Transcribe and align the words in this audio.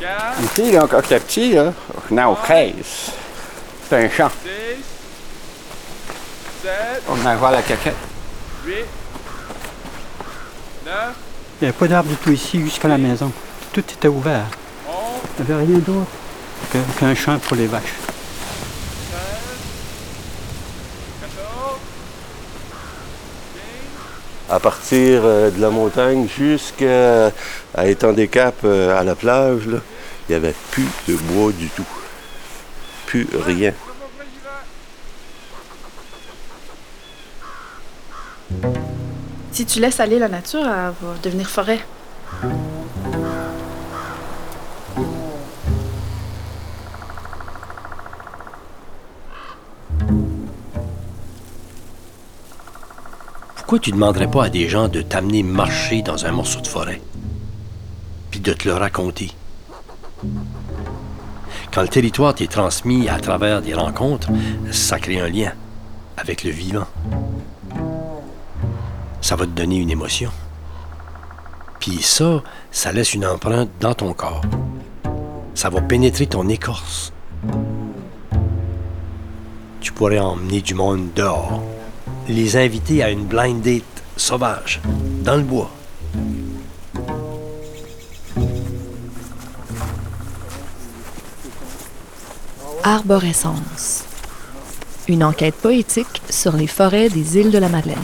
Quand 0.00 1.02
j'étais 1.02 1.20
petit, 1.20 1.52
là, 1.52 1.72
on 1.94 2.08
venait 2.08 2.24
aux 2.24 2.34
fraises. 2.34 3.12
C'est 3.88 4.04
un 4.04 4.08
champ. 4.08 4.30
On 7.08 7.14
venait 7.14 7.36
voir 7.36 7.52
la 7.52 7.62
caquette. 7.62 7.94
Il 8.66 8.72
n'y 11.62 11.68
avait 11.68 11.72
pas 11.72 11.88
d'arbre 11.88 12.08
du 12.08 12.16
tout 12.16 12.32
ici 12.32 12.60
jusqu'à 12.60 12.88
la 12.88 12.98
maison. 12.98 13.30
Tout 13.72 13.80
était 13.80 14.08
ouvert. 14.08 14.46
Il 15.38 15.44
n'y 15.44 15.52
avait 15.52 15.64
rien 15.64 15.78
d'autre 15.78 16.10
qu'un 16.98 17.14
champ 17.14 17.38
pour 17.38 17.56
les 17.56 17.66
vaches. 17.66 17.94
à 24.50 24.58
partir 24.58 25.22
euh, 25.24 25.50
de 25.50 25.60
la 25.60 25.70
montagne 25.70 26.26
jusqu'à 26.26 27.30
étant 27.84 28.12
des 28.12 28.28
Caps 28.28 28.58
euh, 28.64 28.98
à 28.98 29.04
la 29.04 29.14
plage, 29.14 29.62
il 29.66 29.80
n'y 30.30 30.34
avait 30.34 30.54
plus 30.70 30.86
de 31.08 31.14
bois 31.14 31.52
du 31.52 31.68
tout. 31.68 31.86
Plus 33.06 33.28
rien. 33.44 33.72
Si 39.52 39.66
tu 39.66 39.80
laisses 39.80 40.00
aller 40.00 40.18
la 40.18 40.28
nature, 40.28 40.60
elle 40.64 40.92
va 41.00 41.14
devenir 41.22 41.48
forêt. 41.48 41.80
pourquoi 53.70 53.84
tu 53.84 53.90
ne 53.90 53.94
demanderais 53.94 54.28
pas 54.28 54.46
à 54.46 54.48
des 54.48 54.68
gens 54.68 54.88
de 54.88 55.00
t'amener 55.00 55.44
marcher 55.44 56.02
dans 56.02 56.26
un 56.26 56.32
morceau 56.32 56.60
de 56.60 56.66
forêt, 56.66 57.00
de 58.40 58.52
te 58.52 58.68
le 58.68 58.74
raconter? 58.74 59.30
Quand 61.72 61.82
le 61.82 61.88
territoire 61.88 62.34
t'est 62.34 62.50
transmis 62.50 63.08
à 63.08 63.18
travers 63.18 63.62
des 63.62 63.74
rencontres, 63.74 64.28
ça 64.70 64.98
crée 64.98 65.20
un 65.20 65.28
lien 65.28 65.52
avec 66.16 66.44
le 66.44 66.50
vivant. 66.50 66.86
Ça 69.20 69.36
va 69.36 69.46
te 69.46 69.50
donner 69.50 69.76
une 69.76 69.90
émotion. 69.90 70.30
Puis 71.78 72.02
ça, 72.02 72.42
ça 72.70 72.92
laisse 72.92 73.14
une 73.14 73.26
empreinte 73.26 73.70
dans 73.80 73.94
ton 73.94 74.12
corps. 74.12 74.42
Ça 75.54 75.70
va 75.70 75.80
pénétrer 75.80 76.26
ton 76.26 76.48
écorce. 76.48 77.12
Tu 79.80 79.92
pourrais 79.92 80.18
emmener 80.18 80.60
du 80.60 80.74
monde 80.74 81.08
dehors 81.14 81.62
les 82.28 82.56
inviter 82.56 83.02
à 83.02 83.10
une 83.10 83.24
blind 83.24 83.60
date 83.62 83.82
sauvage, 84.16 84.80
dans 85.24 85.36
le 85.36 85.42
bois. 85.42 85.70
Arborescence. 92.82 94.04
Une 95.08 95.24
enquête 95.24 95.54
poétique 95.54 96.22
sur 96.30 96.56
les 96.56 96.66
forêts 96.66 97.08
des 97.08 97.38
îles 97.38 97.50
de 97.50 97.58
la 97.58 97.68
Madeleine. 97.68 97.98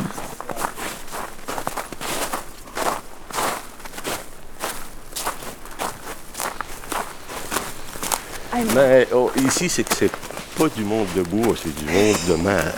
Mais 8.75 9.09
oh, 9.15 9.31
ici, 9.47 9.69
c'est 9.69 9.85
que 9.85 9.95
c'est 9.95 10.13
pas 10.59 10.69
du 10.69 10.85
monde 10.85 11.07
de 11.15 11.23
c'est 11.57 11.75
du 11.75 11.85
monde 11.93 12.17
de 12.29 12.35
mer. 12.43 12.75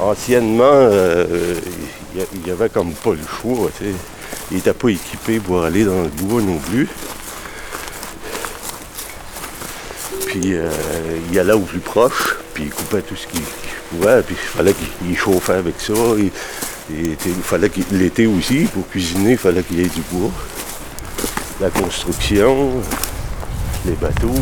anciennement, 0.00 0.64
euh, 0.64 1.56
il 2.14 2.40
n'y 2.44 2.50
avait 2.50 2.68
comme 2.68 2.92
pas 2.92 3.10
le 3.10 3.18
choix. 3.40 3.70
Il 4.50 4.56
n'était 4.56 4.72
pas 4.72 4.88
équipé 4.88 5.40
pour 5.40 5.62
aller 5.62 5.84
dans 5.84 6.02
le 6.02 6.08
bois 6.08 6.40
non 6.42 6.58
plus. 6.58 6.88
Puis 10.26 10.54
euh, 10.54 10.70
il 11.30 11.38
allait 11.38 11.52
au 11.52 11.60
plus 11.60 11.80
proche, 11.80 12.36
puis 12.52 12.64
il 12.64 12.70
coupait 12.70 13.02
tout 13.02 13.16
ce 13.16 13.26
qu'il 13.26 13.40
pouvait, 13.90 14.22
puis 14.22 14.36
il 14.38 14.48
fallait 14.48 14.74
qu'il 14.74 15.16
chauffait 15.16 15.54
avec 15.54 15.80
ça. 15.80 15.94
il 16.90 17.16
fallait 17.42 17.70
qu'il 17.70 17.84
l'été 17.92 18.26
aussi, 18.26 18.64
pour 18.66 18.86
cuisiner, 18.88 19.32
il 19.32 19.38
fallait 19.38 19.62
qu'il 19.62 19.78
y 19.78 19.84
ait 19.84 19.88
du 19.88 20.02
bois. 20.12 20.30
La 21.60 21.70
construction, 21.70 22.72
les 23.86 23.92
bateaux. 23.92 24.34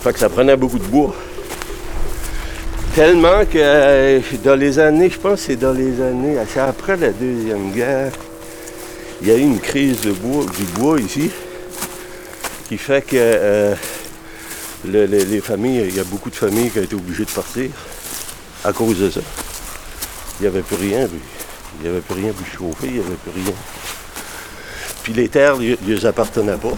Fait 0.00 0.12
que 0.12 0.18
ça 0.18 0.28
prenait 0.28 0.56
beaucoup 0.56 0.78
de 0.78 0.84
bois. 0.84 1.14
Tellement 2.94 3.46
que 3.46 3.56
euh, 3.56 4.20
dans 4.44 4.54
les 4.54 4.78
années, 4.78 5.08
je 5.08 5.18
pense 5.18 5.40
que 5.40 5.46
c'est 5.46 5.56
dans 5.56 5.72
les 5.72 5.98
années, 6.02 6.36
c'est 6.46 6.60
après 6.60 6.94
la 6.98 7.10
Deuxième 7.10 7.72
Guerre, 7.72 8.12
il 9.22 9.28
y 9.28 9.30
a 9.30 9.36
eu 9.36 9.40
une 9.40 9.60
crise 9.60 10.02
bois, 10.20 10.44
du 10.44 10.64
bois 10.78 11.00
ici, 11.00 11.30
qui 12.68 12.76
fait 12.76 13.00
que 13.00 13.16
euh, 13.16 13.74
les, 14.84 15.40
familles, 15.40 15.86
il 15.88 15.96
y 15.96 16.00
a 16.00 16.04
beaucoup 16.04 16.28
de 16.28 16.34
familles 16.34 16.68
qui 16.68 16.80
ont 16.80 16.82
été 16.82 16.94
obligées 16.94 17.24
de 17.24 17.30
partir 17.30 17.70
à 18.62 18.74
cause 18.74 18.98
de 18.98 19.08
ça. 19.08 19.20
Il 20.38 20.42
n'y 20.42 20.48
avait 20.48 20.60
plus 20.60 20.76
rien, 20.76 21.08
il 21.78 21.82
n'y 21.84 21.88
avait 21.88 22.02
plus 22.02 22.20
rien 22.20 22.32
pour 22.34 22.46
chauffer, 22.46 22.88
il 22.88 22.92
n'y 22.92 22.98
avait 22.98 23.14
plus 23.14 23.42
rien. 23.42 23.54
Puis 25.02 25.14
les 25.14 25.30
terres, 25.30 25.56
ne 25.56 25.76
les 25.86 26.04
appartenaient 26.04 26.58
pas. 26.58 26.76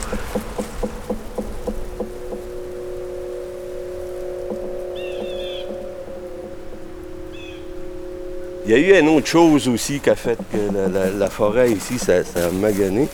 Il 8.67 8.71
y 8.71 8.75
a 8.75 8.79
eu 8.79 8.99
une 8.99 9.09
autre 9.11 9.27
chose 9.27 9.69
aussi 9.69 10.01
qui 10.01 10.09
a 10.09 10.17
fait 10.17 10.39
que 10.51 11.19
la, 11.19 11.29
forêt 11.29 11.71
ici, 11.71 11.99
ça, 11.99 12.15
a 12.37 12.51
magané. 12.51 13.09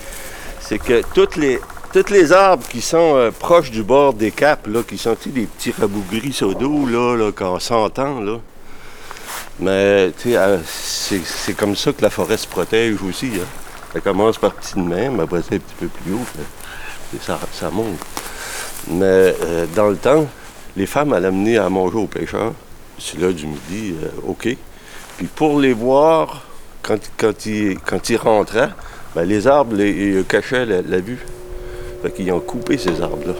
C'est 0.61 0.78
que 0.78 1.03
toutes 1.12 1.34
les, 1.34 1.59
toutes 1.93 2.11
les 2.11 2.31
arbres 2.31 2.65
qui 2.69 2.81
sont 2.81 3.16
euh, 3.16 3.31
proches 3.33 3.72
du 3.72 3.83
bord 3.83 4.15
des 4.15 4.31
caps, 4.31 4.69
là, 4.69 4.84
qui 4.84 4.97
sont 4.97 5.16
des 5.27 5.47
petits 5.47 5.72
rabougris 5.72 6.33
sur 6.33 6.55
dos, 6.55 6.87
là, 6.87 7.16
là, 7.16 7.33
quand 7.33 7.55
on 7.55 7.59
s'entend, 7.59 8.21
là. 8.21 8.38
Mais 9.59 10.12
euh, 10.27 10.59
c'est 10.65 11.55
comme 11.56 11.75
ça 11.75 11.93
que 11.93 12.03
la 12.03 12.11
forêt 12.11 12.37
se 12.37 12.47
protège 12.47 13.03
aussi. 13.03 13.32
Hein. 13.34 13.47
Ça 13.93 14.00
commence 14.00 14.38
par 14.38 14.55
petit 14.55 14.75
de 14.77 14.82
même, 14.82 15.19
après 15.19 15.43
c'est 15.43 15.56
un 15.56 15.59
petit 15.59 15.75
peu 15.81 15.88
plus 15.88 16.12
haut, 16.12 17.21
ça, 17.21 17.41
ça, 17.53 17.71
monte. 17.71 17.99
Mais 18.87 19.34
euh, 19.43 19.67
dans 19.75 19.88
le 19.88 19.97
temps, 19.97 20.27
les 20.77 20.87
femmes 20.87 21.12
allaient 21.12 21.27
amener 21.27 21.59
à 21.59 21.69
manger 21.69 21.99
aux 21.99 22.06
pêcheurs. 22.06 22.53
C'est 23.00 23.19
là 23.19 23.32
du 23.32 23.49
midi, 23.49 23.97
OK. 24.28 24.56
Puis 25.20 25.28
pour 25.28 25.60
les 25.60 25.75
voir, 25.75 26.44
quand, 26.81 26.97
quand, 27.19 27.44
ils, 27.44 27.78
quand 27.78 28.00
rentraient, 28.22 28.70
ben, 29.14 29.25
les 29.25 29.47
arbres 29.47 29.76
les, 29.76 30.25
cachaient 30.26 30.64
la, 30.64 30.98
vue. 30.98 31.19
Fait 32.03 32.10
qu'ils 32.10 32.32
ont 32.32 32.41
coupé 32.41 32.78
ces 32.78 33.03
arbres-là. 33.03 33.34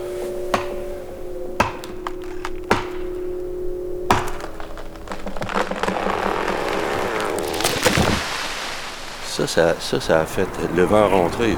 Ça, 9.25 9.47
ça, 9.47 9.99
ça, 9.99 10.19
a 10.19 10.25
fait 10.27 10.47
le 10.75 10.83
vent 10.83 11.09
rentrer. 11.09 11.55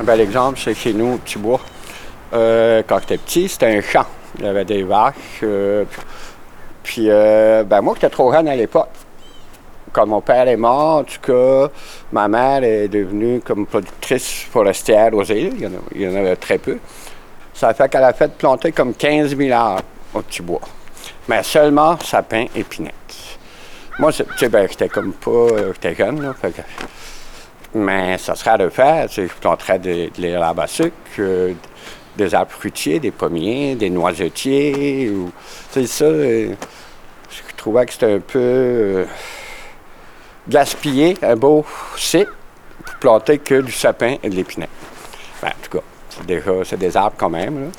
Un 0.00 0.02
bel 0.02 0.20
exemple, 0.20 0.58
c'est 0.60 0.74
chez 0.74 0.92
nous, 0.92 1.12
au 1.12 1.18
Petit 1.18 1.38
Bois. 1.38 1.60
Euh, 2.32 2.82
quand 2.84 2.98
j'étais 2.98 3.18
petit, 3.18 3.48
c'était 3.48 3.78
un 3.78 3.80
champ. 3.80 4.06
Il 4.38 4.44
y 4.44 4.48
avait 4.48 4.64
des 4.64 4.82
vaches. 4.82 5.40
Euh, 5.42 5.84
puis, 6.82 7.06
euh, 7.08 7.64
ben 7.64 7.80
moi, 7.80 7.94
j'étais 7.94 8.10
trop 8.10 8.32
jeune 8.32 8.48
à 8.48 8.56
l'époque. 8.56 8.88
Quand 9.92 10.06
mon 10.06 10.22
père 10.22 10.48
est 10.48 10.56
mort, 10.56 11.00
en 11.00 11.04
tout 11.04 11.20
cas, 11.20 11.68
ma 12.12 12.26
mère 12.26 12.64
est 12.64 12.88
devenue 12.88 13.40
comme 13.44 13.66
productrice 13.66 14.46
forestière 14.50 15.12
aux 15.12 15.24
îles. 15.24 15.54
Il 15.94 16.00
y 16.00 16.08
en, 16.08 16.14
avait 16.14 16.36
très 16.36 16.58
peu. 16.58 16.78
Ça 17.52 17.74
fait 17.74 17.90
qu'elle 17.90 18.04
a 18.04 18.14
fait 18.14 18.32
planter 18.32 18.72
comme 18.72 18.94
15 18.94 19.36
000 19.36 19.52
arbres 19.52 19.82
au 20.14 20.22
petit 20.22 20.40
bois. 20.40 20.62
Mais 21.28 21.42
seulement 21.42 21.98
sapin 21.98 22.46
et. 22.56 22.64
Moi, 23.98 24.12
tu 24.12 24.24
sais, 24.38 24.48
ben, 24.48 24.66
j'étais 24.68 24.88
comme 24.88 25.12
pas. 25.12 25.30
Euh, 25.30 25.72
j'étais 25.74 25.94
jeune, 25.94 26.22
là. 26.22 26.34
mais 27.74 28.16
ça 28.16 28.34
serait 28.34 28.52
à 28.52 28.56
refaire. 28.56 29.08
Tu 29.10 29.28
je 29.28 29.34
planterais 29.34 29.78
de, 29.78 30.06
de 30.06 30.22
l'herbe 30.22 30.60
à 30.60 30.66
sucre, 30.66 30.94
des 32.16 32.34
arbres 32.34 32.50
fruitiers, 32.52 33.00
des 33.00 33.10
pommiers, 33.10 33.74
des 33.74 33.90
noisetiers. 33.90 35.10
Ou, 35.10 35.30
c'est 35.70 35.86
ça, 35.86 36.04
euh, 36.04 36.54
je 37.30 37.56
trouvais 37.56 37.86
que 37.86 37.92
c'était 37.92 38.14
un 38.14 38.20
peu 38.20 38.38
euh, 38.38 39.04
gaspillé, 40.48 41.16
un 41.22 41.36
beau 41.36 41.64
site 41.96 42.28
pour 42.84 42.94
planter 42.96 43.38
que 43.38 43.60
du 43.60 43.72
sapin 43.72 44.16
et 44.22 44.28
de 44.28 44.34
l'épinette. 44.34 44.68
Ben, 45.40 45.48
en 45.48 45.62
tout 45.62 45.78
cas, 45.78 45.84
c'est 46.10 46.26
déjà 46.26 46.50
c'est 46.64 46.78
des 46.78 46.96
arbres 46.96 47.16
quand 47.16 47.30
même. 47.30 47.70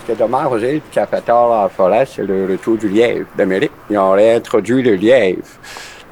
Ce 0.00 0.06
qui 0.06 0.12
est 0.12 0.16
dommage 0.16 0.52
aussi, 0.52 0.82
fait 0.92 1.20
tard 1.22 1.62
la 1.62 1.68
forêt, 1.68 2.06
c'est 2.06 2.22
le 2.22 2.46
retour 2.50 2.76
du 2.76 2.88
lièvre 2.88 3.26
d'Amérique. 3.36 3.72
Ils 3.90 3.98
ont 3.98 4.12
réintroduit 4.12 4.82
le 4.82 4.94
lièvre. 4.94 5.42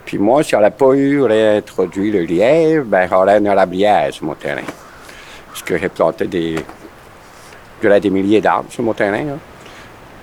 Puis 0.09 0.17
moi, 0.17 0.43
si 0.43 0.57
on 0.57 0.61
n'avait 0.61 0.75
pas 0.75 0.95
eu 0.95 1.23
réintroduit 1.23 2.11
le 2.11 2.23
lièvre, 2.23 2.87
ben, 2.87 3.07
j'aurais 3.11 3.37
une 3.37 3.47
arablière 3.47 4.11
sur 4.11 4.25
mon 4.25 4.35
terrain. 4.35 4.63
Parce 5.49 5.63
que 5.63 5.77
j'ai 5.77 5.91
planté 5.91 6.27
des. 6.27 6.65
Des 7.83 8.11
milliers 8.11 8.41
d'arbres 8.41 8.73
sur 8.73 8.83
mon 8.83 8.95
terrain. 8.95 9.37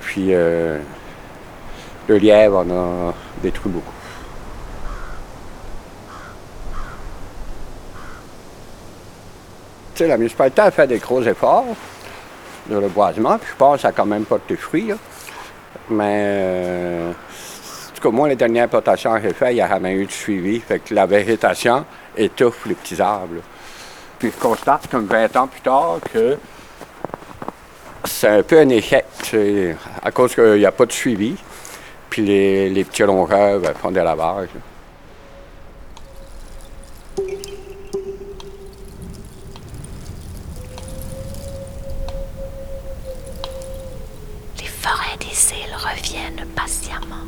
Puis 0.02 0.30
euh, 0.34 0.80
le 2.08 2.18
lièvre 2.18 2.66
en 2.66 2.70
a 2.72 3.14
détruit 3.44 3.72
beaucoup. 3.72 3.94
Tu 9.94 10.00
sais, 10.00 10.08
la 10.08 10.18
municipalité 10.18 10.62
a 10.62 10.72
fait 10.72 10.88
des 10.88 10.98
gros 10.98 11.22
efforts 11.22 11.76
de 12.72 12.76
reboisement, 12.76 13.38
puis 13.38 13.50
je 13.52 13.56
pense 13.56 13.76
que 13.76 13.82
ça 13.84 13.90
a 13.90 13.92
quand 13.92 14.08
même 14.08 14.26
porté 14.26 14.56
fruit. 14.56 14.88
là. 14.88 14.96
Mais, 15.92 16.24
euh, 16.26 17.12
tout 18.06 18.12
cas, 18.12 18.18
moi, 18.18 18.30
les 18.30 18.36
dernières 18.36 18.69
plantations 18.69 19.16
que 19.16 19.22
j'ai 19.24 19.34
faites, 19.34 19.52
il 19.52 19.56
n'y 19.56 19.62
a 19.62 19.68
jamais 19.68 19.94
eu 19.94 20.06
de 20.06 20.12
suivi. 20.12 20.60
Fait 20.60 20.78
que 20.78 20.94
la 20.94 21.07
végétation 21.07 21.86
étouffe 22.16 22.68
les 22.68 22.75
petits 22.75 23.02
arbres. 23.02 23.36
là. 23.36 23.42
Puis 24.19 24.31
je 24.31 24.40
constate, 24.40 24.88
comme 24.92 25.07
20 25.07 25.36
ans 25.36 25.48
plus 25.48 25.62
tard, 25.62 25.98
que 26.13 26.38
c'est 28.04 28.28
un 28.28 28.44
peu 28.44 28.60
un 28.60 28.69
échec, 28.69 29.06
à 30.04 30.12
cause 30.12 30.36
qu'il 30.36 30.54
n'y 30.54 30.66
a 30.66 30.72
pas 30.72 30.86
de 30.86 30.92
suivi. 30.92 31.36
Puis 32.12 32.22
les, 32.22 32.69
les 32.69 32.84
petits 32.84 33.04
rongeurs 33.04 33.60
ben, 33.60 33.74
font 33.74 33.90
des 33.90 34.04
lavages. 34.04 34.50
là. 34.54 34.62
Les 44.60 44.68
forêts 44.68 45.18
des 45.19 45.56
îles 45.56 45.75
reviennent 45.75 46.46
patiemment. 46.56 47.25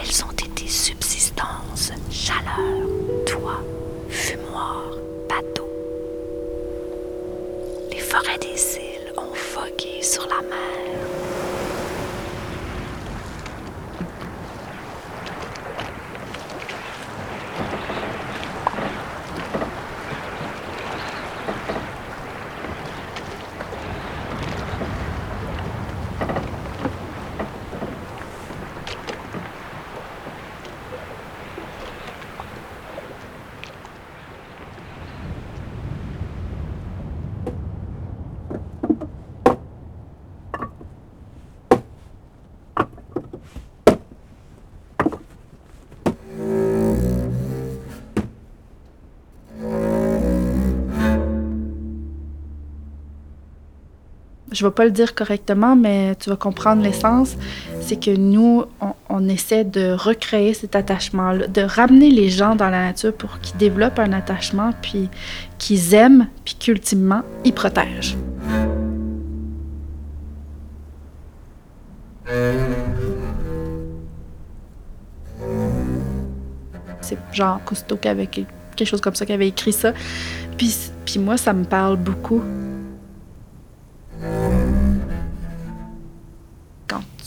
Elles 0.00 0.24
ont 0.24 0.30
été 0.32 0.68
subsistance, 0.68 1.92
chaleur, 2.10 2.86
toit, 3.26 3.60
fumoir, 4.08 4.92
bateau. 5.28 5.68
Les 7.90 7.98
forêts 7.98 8.38
des 8.38 8.76
îles 8.76 9.12
ont 9.16 9.34
vogué 9.54 10.00
sur 10.02 10.22
la 10.28 10.40
mer. 10.42 11.17
Je 54.58 54.64
vais 54.66 54.72
pas 54.72 54.84
le 54.84 54.90
dire 54.90 55.14
correctement, 55.14 55.76
mais 55.76 56.16
tu 56.16 56.30
vas 56.30 56.36
comprendre 56.36 56.82
l'essence. 56.82 57.36
C'est 57.80 57.98
que 57.98 58.10
nous, 58.10 58.64
on, 58.80 58.92
on 59.08 59.28
essaie 59.28 59.62
de 59.64 59.92
recréer 59.92 60.52
cet 60.52 60.74
attachement-là, 60.74 61.46
de 61.46 61.60
ramener 61.62 62.10
les 62.10 62.28
gens 62.28 62.56
dans 62.56 62.68
la 62.68 62.86
nature 62.86 63.12
pour 63.14 63.38
qu'ils 63.38 63.56
développent 63.56 64.00
un 64.00 64.12
attachement, 64.12 64.70
puis 64.82 65.08
qu'ils 65.58 65.94
aiment, 65.94 66.26
puis 66.44 66.56
qu'ultimement, 66.56 67.22
ils 67.44 67.52
protègent. 67.54 68.16
C'est 77.00 77.18
genre 77.32 77.60
Cousteau 77.64 77.96
qui 77.96 78.08
avait 78.08 78.26
quel- 78.26 78.46
quelque 78.76 78.88
chose 78.88 79.00
comme 79.00 79.14
ça, 79.14 79.24
qui 79.24 79.32
avait 79.32 79.48
écrit 79.48 79.72
ça. 79.72 79.92
Puis, 80.56 80.74
puis 81.04 81.18
moi, 81.18 81.36
ça 81.36 81.52
me 81.52 81.64
parle 81.64 81.96
beaucoup. 81.96 82.42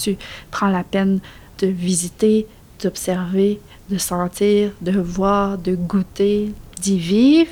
Tu 0.01 0.17
prends 0.49 0.69
la 0.69 0.83
peine 0.83 1.19
de 1.59 1.67
visiter, 1.67 2.47
d'observer, 2.81 3.59
de 3.89 3.97
sentir, 3.97 4.71
de 4.81 4.99
voir, 4.99 5.57
de 5.57 5.75
goûter, 5.75 6.53
d'y 6.81 6.97
vivre, 6.97 7.51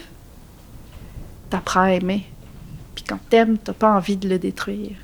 t'apprends 1.50 1.82
à 1.82 1.92
aimer. 1.94 2.26
Puis 2.96 3.04
quand 3.08 3.20
t'aimes, 3.30 3.58
t'as 3.58 3.74
pas 3.74 3.96
envie 3.96 4.18
de 4.18 4.28
le 4.28 4.40
détruire. 4.40 4.98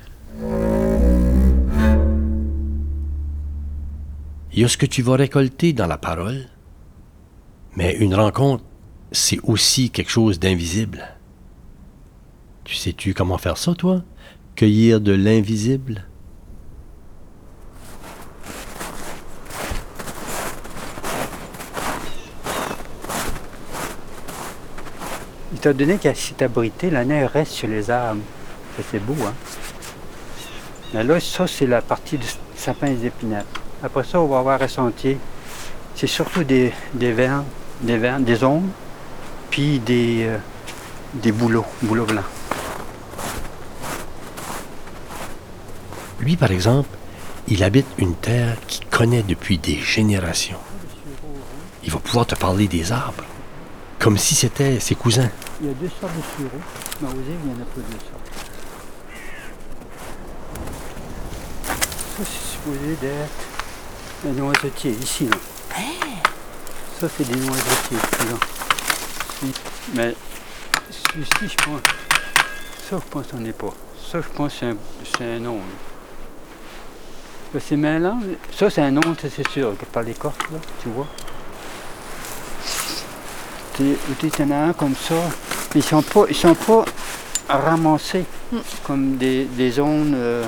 Il 4.52 4.62
y 4.62 4.64
a 4.64 4.68
ce 4.68 4.76
que 4.76 4.86
tu 4.86 5.02
vas 5.02 5.16
récolter 5.16 5.72
dans 5.72 5.86
la 5.86 5.98
parole, 5.98 6.46
mais 7.76 7.94
une 7.96 8.14
rencontre, 8.14 8.64
c'est 9.12 9.38
aussi 9.44 9.90
quelque 9.90 10.10
chose 10.10 10.40
d'invisible. 10.40 11.04
Tu 12.64 12.74
sais-tu 12.74 13.14
comment 13.14 13.38
faire 13.38 13.58
ça, 13.58 13.74
toi? 13.74 14.02
Cueillir 14.54 15.00
de 15.00 15.12
l'invisible? 15.12 16.06
Étant 25.66 25.78
donné 25.78 25.98
qu'elle 25.98 26.14
s'est 26.14 26.44
abritée, 26.44 26.90
la 26.90 27.04
neige 27.04 27.28
reste 27.32 27.50
sur 27.50 27.66
les 27.66 27.90
arbres. 27.90 28.20
C'est 28.88 29.04
beau, 29.04 29.16
hein? 29.26 29.34
Là, 30.94 31.18
ça, 31.18 31.48
c'est 31.48 31.66
la 31.66 31.82
partie 31.82 32.18
du 32.18 32.26
sapin 32.54 32.86
et 32.86 32.94
des 32.94 33.06
épinettes. 33.06 33.46
Après 33.82 34.04
ça, 34.04 34.20
on 34.20 34.28
va 34.28 34.38
avoir 34.38 34.62
un 34.62 34.68
sentier. 34.68 35.18
C'est 35.96 36.06
surtout 36.06 36.44
des, 36.44 36.72
des 36.94 37.12
des 37.80 37.98
vernes, 37.98 38.22
des 38.22 38.44
ombres, 38.44 38.68
puis 39.50 39.80
des, 39.80 40.26
euh, 40.28 40.38
des 41.14 41.32
bouleaux, 41.32 41.66
bouleaux 41.82 42.06
blancs. 42.06 42.22
Lui, 46.20 46.36
par 46.36 46.52
exemple, 46.52 46.90
il 47.48 47.64
habite 47.64 47.86
une 47.98 48.14
terre 48.14 48.54
qu'il 48.68 48.86
connaît 48.86 49.24
depuis 49.24 49.58
des 49.58 49.80
générations. 49.80 50.60
Il 51.82 51.90
va 51.90 51.98
pouvoir 51.98 52.24
te 52.24 52.36
parler 52.36 52.68
des 52.68 52.92
arbres, 52.92 53.24
comme 53.98 54.16
si 54.16 54.36
c'était 54.36 54.78
ses 54.78 54.94
cousins. 54.94 55.30
Il 55.60 55.68
y 55.68 55.70
a 55.70 55.74
deux 55.74 55.88
sortes 55.88 56.12
de 56.14 56.22
sureaux, 56.36 56.62
mais 57.00 57.08
aux 57.08 57.12
îles, 57.12 57.38
il 57.44 57.52
n'y 57.52 57.58
en 57.58 57.62
a 57.62 57.64
pas 57.64 57.76
deux 57.76 57.98
sortes. 57.98 58.30
Ça, 62.16 62.22
c'est 62.24 62.52
supposé 62.52 62.96
d'être 63.00 64.28
un 64.28 64.32
noisetier, 64.32 64.90
ici. 64.92 65.28
Là. 65.28 65.36
Ça, 67.00 67.08
c'est 67.08 67.24
des 67.24 67.40
noisetiers. 67.40 67.96
Là. 67.96 69.48
Mais 69.94 70.14
celui-ci, 70.90 71.48
je 71.48 71.64
pense. 71.64 71.80
Ça, 72.88 72.98
je 73.02 73.10
pense 73.10 73.26
qu'on 73.28 73.38
n'est 73.38 73.52
pas. 73.52 73.72
Ça, 74.10 74.20
je 74.20 74.28
pense 74.28 74.52
que 74.52 74.58
c'est 74.60 74.66
un, 74.66 74.76
c'est 75.16 75.24
un 75.24 75.38
nom. 75.38 75.56
là. 75.56 75.62
Ça, 77.52 77.60
c'est 77.66 77.76
mélange. 77.76 78.24
Ça, 78.52 78.68
c'est 78.70 78.82
un 78.82 78.90
nom, 78.90 79.00
ça, 79.20 79.28
c'est 79.34 79.48
sûr, 79.48 79.74
par 79.92 80.02
l'écorce, 80.02 80.36
là, 80.52 80.58
tu 80.82 80.88
vois. 80.90 81.06
Tu 83.76 83.96
tu 84.30 84.42
en 84.42 84.50
as 84.50 84.56
un 84.68 84.72
comme 84.72 84.94
ça. 84.94 85.14
Ils 85.74 85.82
sont 85.82 86.02
pas, 86.02 86.24
ils 86.28 86.36
sont 86.36 86.54
pas 86.54 86.84
ramassés 87.48 88.24
comme 88.84 89.16
des, 89.16 89.44
des 89.44 89.70
zones. 89.72 90.14
Euh, 90.16 90.46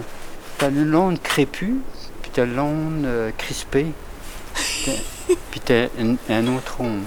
t'as 0.57 0.71
une 0.71 1.19
crépue, 1.19 1.75
puis 2.23 2.31
t'as 2.33 2.45
l'onde 2.47 3.05
euh, 3.05 3.31
crispée, 3.37 3.87
puis 5.51 5.61
t'as 5.65 5.85
un, 6.01 6.17
un 6.31 6.47
autre 6.57 6.77
onde. 6.81 7.03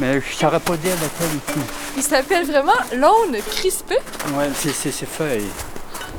Mais 0.00 0.12
je 0.14 0.16
ne 0.28 0.32
saurais 0.32 0.60
pas 0.60 0.76
dire 0.76 0.92
laquelle 1.02 1.36
ici. 1.36 1.66
Il 1.96 2.02
s'appelle 2.02 2.46
vraiment 2.46 2.72
l'aune 2.94 3.40
crispée. 3.50 3.98
Ouais, 4.34 4.50
c'est 4.54 4.72
ces 4.92 5.06
feuilles. 5.06 5.48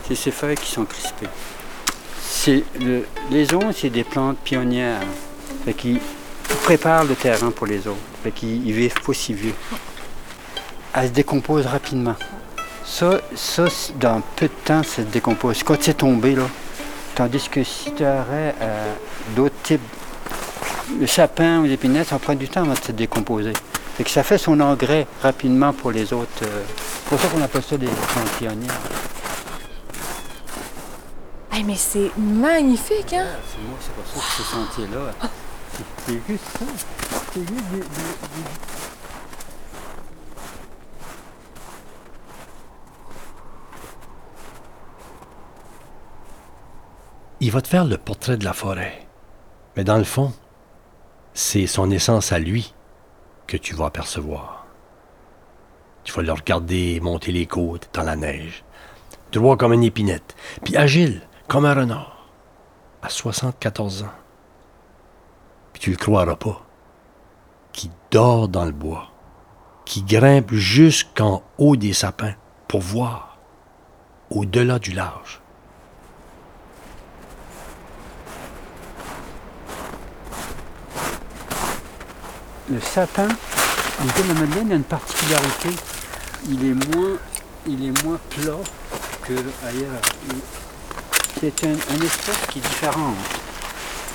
C'est 0.07 0.15
ces 0.15 0.31
feuilles 0.31 0.55
qui 0.55 0.71
sont 0.71 0.86
crispées. 0.86 1.27
Le- 2.79 3.05
les 3.29 3.53
ondes, 3.53 3.74
c'est 3.75 3.89
des 3.89 4.03
plantes 4.03 4.38
pionnières. 4.39 5.01
Fait 5.65 5.74
qu'ils 6.48 6.58
préparent 6.58 7.04
le 7.04 7.16
terrain 7.16 7.51
pour 7.51 7.68
les 7.68 7.88
autres. 7.88 7.98
Fait 8.24 8.32
qu'ils 8.32 8.66
ils 8.68 8.74
vivent 8.74 9.01
pas 9.01 9.13
si 9.13 9.34
vieux. 9.34 9.54
Elles 10.94 11.08
se 11.08 11.13
décomposent 11.13 11.66
rapidement. 11.68 12.16
Ça, 12.86 13.20
ça 13.36 13.66
dans 14.00 14.22
peu 14.36 14.48
de 14.48 14.54
temps, 14.66 14.84
ça 14.84 14.98
se 14.98 15.01
décompose. 15.01 15.62
Quand 15.63 15.77
c'est 15.82 15.98
tombé, 15.98 16.36
là. 16.36 16.44
Tandis 17.16 17.50
que 17.50 17.63
si 17.63 17.92
tu 17.94 18.04
aurais 18.04 18.54
euh, 18.62 18.94
d'autres 19.36 19.56
types, 19.63 19.82
le 21.00 21.08
sapin 21.08 21.60
ou 21.60 21.63
l'épinette, 21.63 22.08
ça 22.08 22.20
prend 22.20 22.36
du 22.36 22.48
temps 22.48 22.62
avant 22.62 22.74
de 22.74 22.84
se 22.84 22.92
décomposer. 22.92 23.54
Fait 23.96 24.04
que 24.04 24.10
ça 24.10 24.24
fait 24.24 24.38
son 24.38 24.60
engrais 24.60 25.08
rapidement 25.24 25.74
pour 25.74 25.92
les 25.92 26.13
autres. 26.13 26.44
euh, 26.44 26.62
c'est 26.68 27.10
pour 27.10 27.20
ça 27.20 27.27
qu'on 27.27 27.42
appelle 27.42 27.63
ça 27.63 27.77
des 27.77 27.88
plantes 27.88 28.30
pionnières. 28.38 28.80
Hey, 31.51 31.63
mais 31.63 31.75
c'est 31.75 32.12
magnifique, 32.18 33.13
hein? 33.13 33.25
C'est 33.50 33.68
moi, 33.68 33.77
c'est 33.82 33.94
pour 33.94 34.06
ça 34.06 34.20
que 34.20 34.44
ce 34.44 34.44
sentier-là. 34.44 35.30
Il 47.39 47.51
va 47.51 47.62
te 47.62 47.67
faire 47.67 47.86
le 47.86 47.98
portrait 47.98 48.38
de 48.38 48.43
la 48.43 48.53
forêt. 48.53 49.07
Mais 49.75 49.84
dans 49.84 49.98
le 49.98 50.03
fond, 50.03 50.34
c'est 51.34 51.67
son 51.67 51.91
essence 51.91 52.31
à 52.31 52.39
lui 52.39 52.74
que 53.46 53.57
tu 53.57 53.75
vas 53.75 53.86
apercevoir. 53.86 54.65
Tu 56.03 56.13
vas 56.13 56.24
le 56.24 56.31
regarder 56.31 57.00
monter 57.00 57.31
les 57.31 57.46
côtes 57.46 57.89
dans 57.93 58.03
la 58.03 58.15
neige, 58.15 58.63
droit 59.31 59.57
comme 59.57 59.74
une 59.74 59.84
épinette, 59.84 60.36
puis 60.63 60.75
agile 60.77 61.22
comme 61.48 61.65
un 61.65 61.74
renard, 61.74 62.29
à 63.01 63.10
74 63.10 64.03
ans. 64.03 64.26
Tu 65.79 65.91
le 65.91 65.98
croiras 65.98 66.36
pas, 66.36 66.65
qui 67.72 67.89
dort 68.12 68.48
dans 68.48 68.65
le 68.65 68.72
bois, 68.72 69.10
qui 69.86 70.01
grimpe 70.03 70.53
jusqu'en 70.53 71.43
haut 71.57 71.75
des 71.75 71.93
sapins 71.93 72.34
pour 72.67 72.81
voir 72.81 73.38
au-delà 74.29 74.79
du 74.79 74.91
large. 74.91 75.41
Le 82.69 82.79
sapin, 82.81 83.27
le 83.27 84.24
de 84.24 84.27
la 84.27 84.34
Madeleine 84.41 84.72
a 84.72 84.75
une 84.75 84.84
particularité. 84.84 85.69
Il 86.50 86.65
est 86.65 86.96
moins, 86.96 87.17
il 87.65 87.86
est 87.88 88.03
moins 88.03 88.19
plat 88.29 88.57
que 89.24 89.34
ailleurs. 89.65 90.01
Il- 90.29 90.36
C'est 91.39 91.65
un, 91.67 91.69
un 91.74 92.01
espèce 92.01 92.48
qui 92.50 92.57
est 92.60 92.62
différente. 92.62 93.15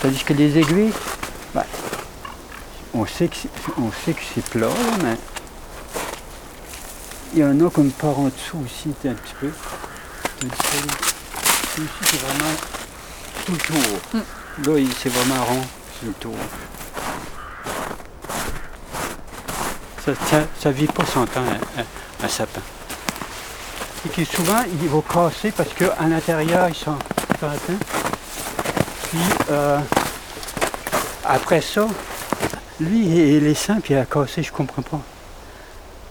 Tandis 0.02 0.24
que 0.24 0.32
les 0.32 0.58
aiguilles, 0.58 0.92
on 2.94 3.06
sait 3.06 3.28
que 3.28 3.36
c'est, 4.04 4.16
c'est 4.34 4.44
plat, 4.44 4.66
là, 4.68 4.96
mais 5.02 5.16
il 7.34 7.38
y 7.40 7.44
en 7.44 7.58
a 7.66 7.70
comme 7.70 7.90
par 7.90 8.18
en 8.18 8.24
dessous 8.28 8.58
aussi 8.64 8.94
un 9.08 9.14
petit 9.14 9.34
peu. 9.40 9.50
C'est 10.40 12.16
vraiment 12.20 12.54
tout 13.46 13.52
le 13.52 13.58
tour. 13.58 14.22
Là, 14.66 14.78
il- 14.78 14.92
c'est 14.92 15.08
vraiment 15.08 15.42
rond 15.44 15.62
sur 15.98 16.08
le 16.08 16.12
tour. 16.14 16.34
Ça, 20.04 20.12
ça 20.60 20.70
vit 20.70 20.86
pas 20.88 21.04
son 21.06 21.24
temps, 21.26 21.44
un 22.22 22.28
sapin. 22.28 22.60
Et 24.04 24.08
que 24.08 24.24
souvent, 24.24 24.62
il 24.82 24.88
va 24.88 25.00
casser 25.08 25.52
parce 25.52 25.72
qu'à 25.74 25.94
l'intérieur, 26.08 26.68
ils 26.68 26.74
sont 26.74 26.98
sapins. 27.40 27.56
Puis, 29.10 29.20
euh, 29.50 29.78
après 31.24 31.60
ça, 31.60 31.86
lui, 32.80 33.06
il 33.06 33.46
est 33.46 33.54
sain, 33.54 33.80
puis 33.80 33.94
il 33.94 33.96
a 33.96 34.04
cassé, 34.04 34.42
je 34.42 34.52
comprends 34.52 34.82
pas. 34.82 35.00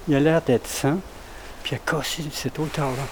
Il 0.07 0.15
a 0.15 0.19
l'air 0.19 0.41
d'être 0.41 0.67
sain, 0.67 0.99
puis 1.63 1.73
il 1.73 1.75
a 1.75 1.79
cassé 1.79 2.23
cette 2.31 2.57
hauteur-là. 2.57 3.03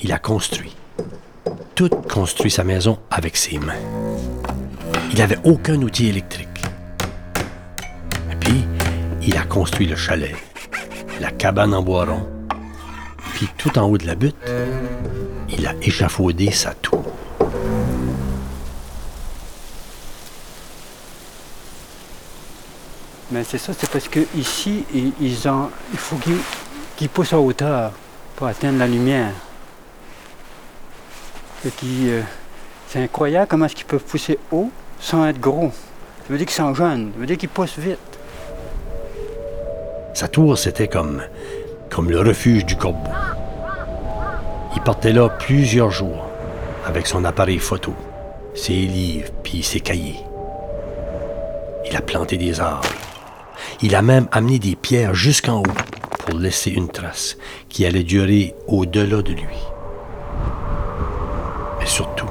Il 0.00 0.12
a 0.12 0.18
construit. 0.18 0.76
Tout 1.74 1.88
construit 1.88 2.50
sa 2.50 2.64
maison 2.64 2.98
avec 3.10 3.36
ses 3.36 3.58
mains. 3.58 3.72
Il 5.12 5.18
n'avait 5.18 5.38
aucun 5.44 5.80
outil 5.80 6.08
électrique. 6.08 6.48
Et 8.30 8.36
puis, 8.36 8.64
il 9.22 9.36
a 9.36 9.44
construit 9.44 9.86
le 9.86 9.96
chalet, 9.96 10.34
la 11.20 11.30
cabane 11.30 11.72
en 11.72 11.82
bois 11.82 12.04
rond. 12.04 12.33
Puis 13.34 13.48
tout 13.58 13.76
en 13.78 13.88
haut 13.88 13.98
de 13.98 14.06
la 14.06 14.14
butte, 14.14 14.36
il 15.48 15.66
a 15.66 15.74
échafaudé 15.82 16.52
sa 16.52 16.72
tour. 16.72 17.04
Mais 23.32 23.42
c'est 23.42 23.58
ça, 23.58 23.72
c'est 23.76 23.90
parce 23.90 24.06
que 24.06 24.20
ici, 24.36 24.84
ils, 25.20 25.48
ont, 25.48 25.68
il 25.92 25.98
faut 25.98 26.16
qu'ils 26.96 27.08
poussent 27.08 27.32
à 27.32 27.40
hauteur 27.40 27.90
pour 28.36 28.46
atteindre 28.46 28.78
la 28.78 28.86
lumière. 28.86 29.32
Euh, 31.66 32.22
c'est 32.86 33.02
incroyable 33.02 33.48
comment 33.48 33.66
est-ce 33.66 33.74
qu'ils 33.74 33.86
peuvent 33.86 34.04
pousser 34.04 34.38
haut 34.52 34.70
sans 35.00 35.26
être 35.26 35.40
gros. 35.40 35.72
Ça 36.22 36.26
veut 36.28 36.38
dire 36.38 36.46
qu'ils 36.46 36.54
sont 36.54 36.72
jeunes, 36.72 37.10
ça 37.12 37.18
veut 37.18 37.26
dire 37.26 37.36
qu'ils 37.36 37.48
poussent 37.48 37.78
vite. 37.78 37.98
Sa 40.12 40.28
tour, 40.28 40.56
c'était 40.56 40.86
comme, 40.86 41.20
comme 41.90 42.10
le 42.10 42.20
refuge 42.20 42.64
du 42.64 42.76
corbeau. 42.76 43.10
Il 44.74 44.82
partait 44.82 45.12
là 45.12 45.28
plusieurs 45.28 45.90
jours 45.90 46.26
avec 46.84 47.06
son 47.06 47.24
appareil 47.24 47.58
photo, 47.58 47.94
ses 48.54 48.72
livres 48.72 49.30
puis 49.42 49.62
ses 49.62 49.80
cahiers. 49.80 50.20
Il 51.88 51.96
a 51.96 52.00
planté 52.00 52.36
des 52.36 52.60
arbres. 52.60 52.88
Il 53.82 53.94
a 53.94 54.02
même 54.02 54.28
amené 54.32 54.58
des 54.58 54.76
pierres 54.76 55.14
jusqu'en 55.14 55.60
haut 55.60 55.74
pour 56.26 56.38
laisser 56.38 56.70
une 56.70 56.88
trace 56.88 57.36
qui 57.68 57.86
allait 57.86 58.02
durer 58.02 58.54
au-delà 58.66 59.22
de 59.22 59.32
lui. 59.32 59.58
Mais 61.78 61.86
surtout, 61.86 62.30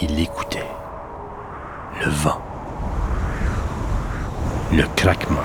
il 0.00 0.20
écoutait 0.20 0.66
le 2.00 2.10
vent, 2.10 2.40
le 4.72 4.84
craquement, 4.94 5.38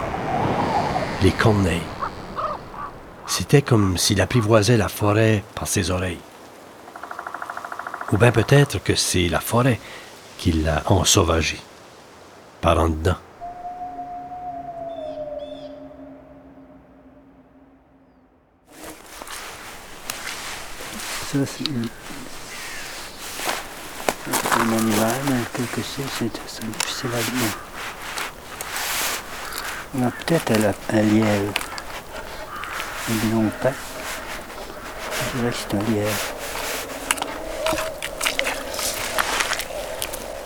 les 1.24 1.32
corneilles. 1.32 1.93
C'était 3.36 3.64
comme 3.64 3.98
s'il 3.98 4.22
apprivoisait 4.22 4.78
la 4.78 4.88
forêt 4.88 5.44
par 5.56 5.68
ses 5.68 5.90
oreilles. 5.90 6.20
Ou 8.12 8.18
bien 8.18 8.32
peut-être 8.32 8.78
que 8.78 8.94
c'est 8.94 9.28
la 9.28 9.40
forêt 9.40 9.80
qui 10.38 10.52
l'a 10.52 10.84
ensauvagé, 10.86 11.60
par 12.62 12.78
en 12.80 12.90
dedans. 12.90 13.16
Ça, 21.32 21.40
c'est 21.44 21.68
un 24.60 24.72
animal, 24.78 25.16
mais 25.28 25.42
quelque 25.54 25.82
chose, 25.82 26.06
c'est 26.46 26.68
difficile 26.72 27.10
à. 27.16 27.18
On 29.98 30.06
a 30.06 30.12
peut-être 30.12 30.52
un, 30.52 30.60
lap- 30.60 30.94
patte. 33.62 33.74
Je 35.34 35.40
dirais 35.40 35.52
que 35.52 35.58
c'est 35.58 35.76
un 35.76 35.92
lièvre. 35.92 36.10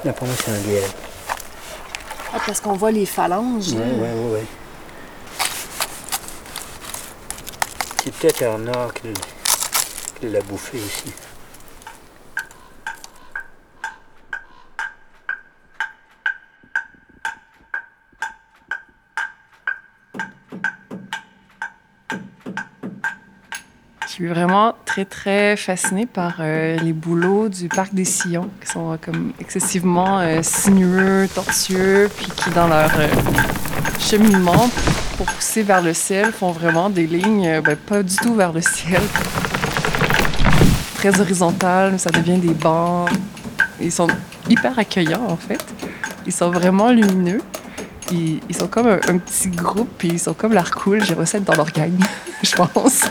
Là, 0.06 0.14
pour 0.14 0.28
moi, 0.28 0.36
c'est 0.44 0.52
un 0.52 0.60
lièvre. 0.60 0.94
Ah, 2.34 2.40
parce 2.46 2.60
qu'on 2.60 2.74
voit 2.74 2.92
les 2.92 3.06
phalanges. 3.06 3.70
Oui, 3.70 3.80
là. 3.80 3.86
oui, 3.86 4.10
oui, 4.14 4.40
oui. 4.40 4.46
C'est 8.04 8.14
peut-être 8.14 8.44
un 8.44 8.68
or 8.68 8.94
qui 8.94 10.28
l'a 10.28 10.42
bouffé 10.42 10.78
aussi. 10.78 11.14
Suis 24.18 24.28
vraiment 24.28 24.74
très, 24.84 25.06
très 25.06 25.56
fascinée 25.56 26.08
par 26.08 26.38
euh, 26.40 26.76
les 26.78 26.92
bouleaux 26.92 27.50
du 27.50 27.68
parc 27.68 27.94
des 27.94 28.04
Sillons, 28.04 28.50
qui 28.60 28.72
sont 28.72 28.94
euh, 28.94 28.96
comme 29.00 29.32
excessivement 29.40 30.18
euh, 30.18 30.40
sinueux, 30.42 31.30
tortueux, 31.36 32.10
puis 32.18 32.26
qui, 32.36 32.50
dans 32.50 32.68
leur 32.68 32.90
euh, 32.98 33.08
cheminement 34.00 34.72
pour 35.18 35.28
pousser 35.28 35.62
vers 35.62 35.84
le 35.84 35.94
ciel, 35.94 36.32
font 36.32 36.52
vraiment 36.52 36.90
des 36.90 37.06
lignes 37.06 37.62
ben, 37.62 37.76
pas 37.76 38.02
du 38.02 38.16
tout 38.16 38.34
vers 38.34 38.54
le 38.54 38.62
ciel. 38.62 39.04
Très 40.96 41.22
horizontales, 41.22 42.00
ça 42.00 42.10
devient 42.10 42.40
des 42.40 42.56
bancs. 42.56 43.12
Ils 43.80 43.92
sont 43.92 44.08
hyper 44.50 44.80
accueillants, 44.80 45.28
en 45.30 45.38
fait. 45.38 45.64
Ils 46.26 46.34
sont 46.34 46.50
vraiment 46.50 46.90
lumineux. 46.90 47.42
Ils, 48.12 48.42
sont 48.56 48.68
comme 48.68 48.88
un, 48.88 49.18
petit 49.20 49.50
groupe, 49.50 49.90
puis 50.00 50.08
ils 50.08 50.20
sont 50.20 50.34
comme 50.34 50.54
l'air 50.54 50.72
cool. 50.72 51.04
J'aimerais 51.04 51.28
ça 51.28 51.38
être 51.38 51.44
dans 51.44 51.56
leur 51.56 51.72
gang, 51.72 51.94
je 52.42 52.56
pense. 52.56 53.04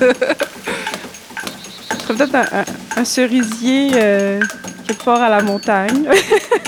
Peut-être 2.07 2.35
un, 2.37 2.65
cerisier 3.05 3.91
euh, 3.95 4.41
quelque 4.87 5.03
à 5.21 5.29
la 5.29 5.43
montagne, 5.43 6.09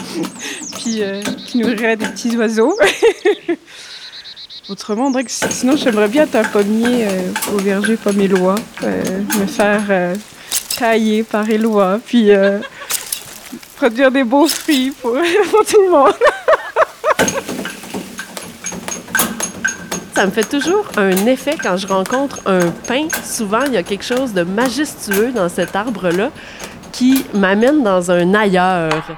puis 0.81 1.03
euh, 1.03 1.23
qui 1.47 1.59
nourrirait 1.59 1.97
des 1.97 2.07
petits 2.07 2.37
oiseaux. 2.37 2.77
Autrement, 4.69 5.11
que 5.25 5.31
si- 5.31 5.51
sinon, 5.51 5.77
j'aimerais 5.77 6.09
bien 6.09 6.25
être 6.25 6.35
un 6.37 6.45
pommier 6.45 7.07
euh, 7.07 7.31
au 7.55 7.59
verger 7.59 7.97
pommélois, 7.97 8.57
euh, 8.83 9.03
me 9.39 9.47
faire 9.47 9.91
tailler 10.79 11.23
par 11.23 11.49
Éloi, 11.49 12.01
puis 12.05 12.31
produire 13.77 14.11
des 14.11 14.25
beaux 14.25 14.47
fruits 14.49 14.91
pour, 15.01 15.13
pour 15.51 15.65
tout 15.65 15.81
le 15.83 15.91
monde. 15.91 16.13
Ça 20.19 20.27
me 20.27 20.33
fait 20.33 20.49
toujours 20.49 20.85
un 20.97 21.27
effet 21.27 21.57
quand 21.63 21.77
je 21.77 21.87
rencontre 21.87 22.41
un 22.45 22.73
pin. 22.89 23.07
Souvent, 23.23 23.63
il 23.67 23.75
y 23.75 23.77
a 23.77 23.85
quelque 23.85 24.03
chose 24.03 24.35
de 24.35 24.43
majestueux 24.43 25.31
dans 25.31 25.49
cet 25.49 25.77
arbre-là 25.77 26.33
qui 26.91 27.25
m'amène 27.35 27.85
dans 27.85 28.11
un 28.11 28.35
ailleurs. 28.35 29.17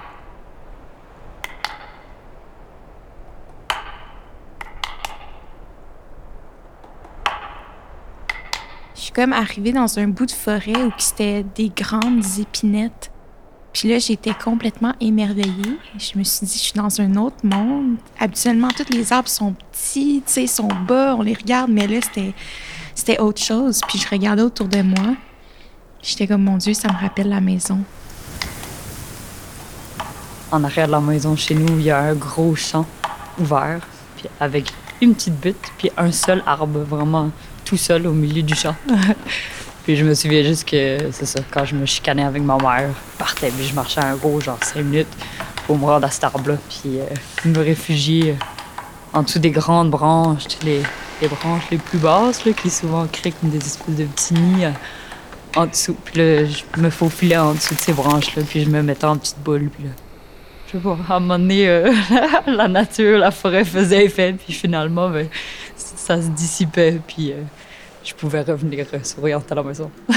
Je 8.95 9.00
suis 9.00 9.12
comme 9.12 9.33
arrivée 9.33 9.73
dans 9.73 9.99
un 9.99 10.09
bout 10.09 10.26
de 10.26 10.33
forêt 10.33 10.76
où 10.76 10.92
c'était 10.99 11.47
des 11.54 11.71
grandes 11.71 12.26
épinettes. 12.38 13.11
Puis 13.72 13.88
là, 13.88 13.98
j'étais 13.98 14.34
complètement 14.34 14.94
émerveillée. 15.00 15.78
Je 15.96 16.18
me 16.18 16.24
suis 16.24 16.46
dit, 16.46 16.54
je 16.54 16.58
suis 16.58 16.72
dans 16.72 17.00
un 17.00 17.16
autre 17.16 17.36
monde. 17.44 17.96
Habituellement, 18.18 18.68
tous 18.68 18.92
les 18.92 19.12
arbres 19.12 19.28
sont 19.28 19.54
petits, 19.72 20.22
tu 20.26 20.32
sais, 20.32 20.46
sont 20.46 20.68
bas, 20.88 21.14
on 21.16 21.22
les 21.22 21.34
regarde, 21.34 21.70
mais 21.70 21.86
là, 21.86 22.00
c'était, 22.02 22.34
c'était 22.94 23.20
autre 23.20 23.40
chose. 23.40 23.80
Puis 23.86 23.98
je 23.98 24.08
regardais 24.08 24.42
autour 24.42 24.66
de 24.66 24.82
moi. 24.82 25.14
J'étais 26.02 26.26
comme, 26.26 26.42
mon 26.42 26.56
Dieu, 26.56 26.74
ça 26.74 26.88
me 26.88 26.98
rappelle 26.98 27.28
la 27.28 27.40
maison. 27.40 27.78
En 30.50 30.64
arrière 30.64 30.88
de 30.88 30.92
la 30.92 31.00
maison 31.00 31.36
chez 31.36 31.54
nous, 31.54 31.78
il 31.78 31.84
y 31.84 31.90
a 31.90 31.98
un 32.00 32.14
gros 32.14 32.56
champ 32.56 32.86
ouvert, 33.38 33.86
puis 34.16 34.28
avec 34.40 34.72
une 35.00 35.14
petite 35.14 35.40
butte, 35.40 35.72
puis 35.78 35.90
un 35.96 36.10
seul 36.10 36.42
arbre 36.44 36.80
vraiment 36.80 37.30
tout 37.64 37.76
seul 37.76 38.06
au 38.08 38.12
milieu 38.12 38.42
du 38.42 38.54
champ. 38.54 38.74
puis 39.84 39.96
je 39.96 40.04
me 40.04 40.14
souviens 40.14 40.42
juste 40.42 40.68
que, 40.68 40.99
c'est 41.12 41.26
ça, 41.26 41.40
quand 41.50 41.64
je 41.64 41.75
me 41.75 41.87
chicanais 41.87 42.25
avec 42.25 42.42
ma 42.42 42.56
mère, 42.56 42.90
je 42.90 43.18
partais, 43.18 43.49
puis 43.49 43.66
je 43.66 43.75
marchais 43.75 44.00
un 44.00 44.16
gros, 44.16 44.40
genre 44.40 44.58
cinq 44.62 44.84
minutes, 44.84 45.08
pour 45.66 45.78
me 45.78 45.84
rendre 45.84 46.06
à 46.06 46.10
cet 46.10 46.25
arbre-là, 46.25 46.56
puis 46.68 46.99
euh, 46.99 47.04
me 47.44 47.58
réfugier 47.58 48.32
euh, 48.32 48.34
en 49.12 49.22
dessous 49.22 49.38
des 49.38 49.50
grandes 49.50 49.90
branches, 49.90 50.44
les, 50.64 50.82
les 51.22 51.28
branches 51.28 51.64
les 51.70 51.78
plus 51.78 51.99
basses, 51.99 52.44
là, 52.44 52.52
qui 52.52 52.70
souvent 52.70 53.06
créent 53.06 53.32
comme 53.32 53.50
des 53.50 53.58
espèces 53.58 53.96
de 53.96 54.04
petits 54.04 54.34
nids 54.34 54.64
euh, 54.64 54.70
en 55.56 55.66
dessous. 55.66 55.96
Puis 56.04 56.18
là, 56.18 56.44
je 56.44 56.80
me 56.80 56.90
faufilais 56.90 57.38
en 57.38 57.54
dessous 57.54 57.75
de 57.75 57.80
ces 57.80 57.92
branches-là, 57.92 58.42
puis 58.49 58.64
je 58.64 58.70
me 58.70 58.82
mettais 58.82 59.06
en 59.06 59.16
petite 59.16 59.38
boule, 59.38 59.70
puis 59.70 59.84
là, 59.84 59.90
je 60.66 60.78
sais 60.78 60.84
pas, 60.84 60.96
à 61.08 61.20
euh, 61.20 61.92
la 62.46 62.68
nature, 62.68 63.18
la 63.18 63.30
forêt 63.32 63.64
faisait 63.64 64.04
effet, 64.04 64.34
puis 64.34 64.52
finalement, 64.52 65.10
ben, 65.10 65.28
ça 65.76 66.22
se 66.22 66.28
dissipait, 66.28 67.00
puis 67.06 67.32
je 68.04 68.14
pouvais 68.14 68.42
revenir 68.42 68.87
euh, 68.95 69.02
souriante 69.02 69.50
à 69.52 69.54
la 69.54 69.62
maison. 69.62 69.90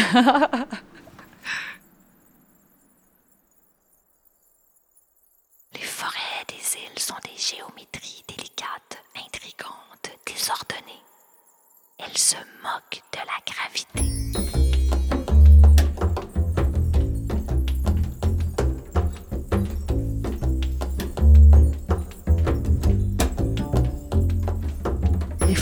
Les 5.74 5.80
forêts 5.80 6.46
des 6.48 6.56
îles 6.56 7.00
sont 7.00 7.16
des 7.24 7.38
géométries 7.38 8.24
délicates, 8.28 9.04
intrigantes, 9.16 10.12
désordonnées. 10.26 11.04
Elles 12.00 12.18
se 12.18 12.38
moquent 12.64 13.02
de 13.12 13.20
la 13.20 13.40
gravité. 13.46 14.73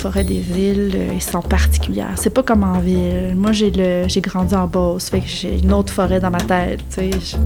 Forêts 0.02 0.24
des 0.24 0.40
villes, 0.40 0.94
euh, 0.96 1.14
ils 1.14 1.22
sont 1.22 1.44
particulières. 1.44 2.16
C'est 2.16 2.32
pas 2.32 2.42
comme 2.42 2.64
en 2.64 2.80
ville. 2.80 3.36
Moi, 3.36 3.52
j'ai 3.52 3.70
le, 3.70 4.08
j'ai 4.08 4.20
grandi 4.20 4.56
en 4.56 4.66
Beauce, 4.66 5.10
fait 5.10 5.22
que 5.22 5.28
j'ai 5.28 5.60
une 5.60 5.72
autre 5.72 5.94
forêt 5.94 6.20
dans 6.20 6.32
ma 6.32 6.40
tête, 6.40 6.80
tu 6.90 7.12
sais. 7.12 7.38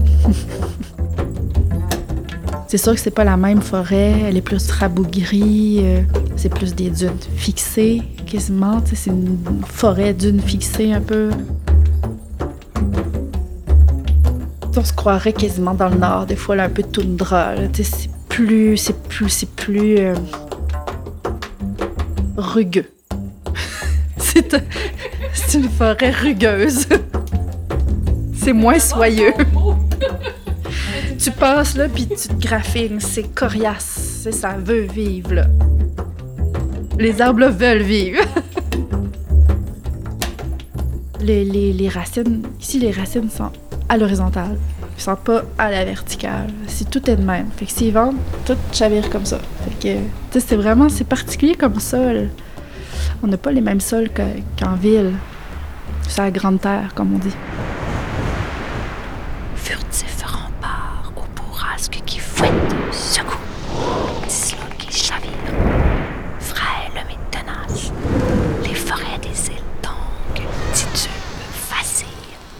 C'est 2.66 2.78
sûr 2.78 2.94
que 2.94 3.00
c'est 3.00 3.10
pas 3.10 3.24
la 3.24 3.36
même 3.36 3.60
forêt. 3.60 4.22
Elle 4.26 4.38
est 4.38 4.40
plus 4.42 4.70
rabougrie. 4.70 5.80
euh, 5.82 6.00
c'est 6.36 6.48
plus 6.48 6.74
des 6.74 6.88
dunes 6.88 7.18
fixées, 7.36 8.02
quasiment. 8.24 8.80
Tu 8.80 8.96
c'est 8.96 9.10
une 9.10 9.38
forêt 9.66 10.14
dune 10.14 10.40
fixée 10.40 10.92
un 10.92 11.02
peu. 11.02 11.28
On 14.78 14.84
se 14.84 14.92
croirait 14.94 15.32
quasiment 15.32 15.74
dans 15.74 15.88
le 15.88 15.96
nord, 15.96 16.26
des 16.26 16.36
fois, 16.36 16.56
là, 16.56 16.64
un 16.64 16.70
peu 16.70 16.82
toundra. 16.82 17.54
Tu 17.72 17.84
c'est 17.84 18.10
plus, 18.30 18.76
c'est 18.78 18.98
plus, 19.08 19.28
c'est 19.28 19.50
plus 19.50 19.98
euh, 19.98 20.14
rugueux. 22.36 22.88
c'est, 24.18 24.54
un- 24.54 24.60
c'est 25.32 25.58
une 25.58 25.68
forêt 25.68 26.10
rugueuse. 26.10 26.86
c'est 28.36 28.52
moins 28.52 28.78
soyeux. 28.78 29.32
tu 31.18 31.30
passes 31.32 31.76
là, 31.76 31.88
puis 31.88 32.06
tu 32.06 32.28
te 32.28 32.34
graffines. 32.46 33.00
C'est 33.00 33.34
coriace. 33.34 34.20
C'est- 34.22 34.32
Ça 34.32 34.56
veut 34.62 34.82
vivre, 34.82 35.34
là. 35.34 35.46
Les 36.98 37.20
arbres 37.20 37.40
là, 37.40 37.48
veulent 37.50 37.82
vivre. 37.82 38.22
les, 41.20 41.44
les- 41.44 41.72
les 41.72 41.88
racines, 41.88 42.42
ici, 42.60 42.78
les 42.78 42.90
racines 42.90 43.30
sont 43.30 43.50
à 43.88 43.96
l'horizontale. 43.96 44.56
Ils 44.98 45.02
sont 45.02 45.16
pas 45.16 45.42
à 45.58 45.70
la 45.70 45.84
verticale. 45.84 46.48
C'est 46.68 46.88
tout 46.90 47.08
est 47.10 47.16
de 47.16 47.22
même. 47.22 47.48
Fait 47.56 47.66
que 47.66 47.72
s'ils 47.72 47.92
vendent, 47.92 48.16
tout 48.46 48.56
chavire 48.72 49.08
comme 49.10 49.26
ça. 49.26 49.38
Fait 49.80 50.00
que, 50.32 50.40
c'est 50.40 50.56
vraiment, 50.56 50.88
c'est 50.88 51.04
particulier 51.04 51.54
comme 51.54 51.78
sol. 51.80 52.30
On 53.22 53.26
n'a 53.26 53.36
pas 53.36 53.52
les 53.52 53.60
mêmes 53.60 53.80
sols 53.80 54.08
que- 54.10 54.22
qu'en 54.58 54.74
ville. 54.74 55.12
C'est 56.08 56.22
la 56.22 56.30
grande 56.30 56.60
terre, 56.60 56.92
comme 56.94 57.14
on 57.14 57.18
dit. 57.18 57.34
Furtif 59.56 60.22
rempart 60.22 61.12
aux 61.16 61.26
bourrasques 61.40 62.00
qui 62.06 62.18
fouettent, 62.18 62.52
secouent, 62.92 63.38
disloquent 64.28 64.86
et 64.88 64.92
chavirent. 64.92 65.30
Frêle 66.40 67.04
mais 67.08 67.16
tenace, 67.30 67.92
les 68.64 68.74
forêts 68.74 69.18
des 69.20 69.48
îles 69.48 69.62
tanguent, 69.82 70.46
titubent, 70.72 71.10
vacillent, 71.70 72.06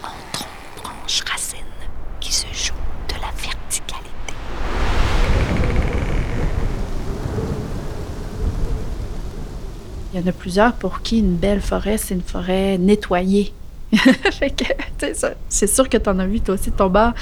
en 0.03 0.09
troncs, 0.33 0.49
branches, 0.83 1.23
racines, 1.31 1.57
qui 2.19 2.33
se 2.33 2.47
jouent 2.53 2.73
de 3.07 3.13
la 3.21 3.31
verticalité. 3.41 4.33
Il 10.17 10.21
y 10.21 10.23
en 10.25 10.29
a 10.29 10.33
plusieurs 10.33 10.73
pour 10.73 11.01
qui 11.01 11.19
une 11.19 11.35
belle 11.35 11.61
forêt, 11.61 11.97
c'est 11.97 12.15
une 12.15 12.21
forêt 12.23 12.77
nettoyée. 12.79 13.53
c'est 15.49 15.67
sûr 15.67 15.87
que 15.87 15.97
tu 15.97 16.09
en 16.09 16.17
as 16.19 16.25
vu 16.25 16.41
toi 16.41 16.55
aussi 16.55 16.71
de 16.71 16.75
ton 16.75 16.89
bar. 16.89 17.13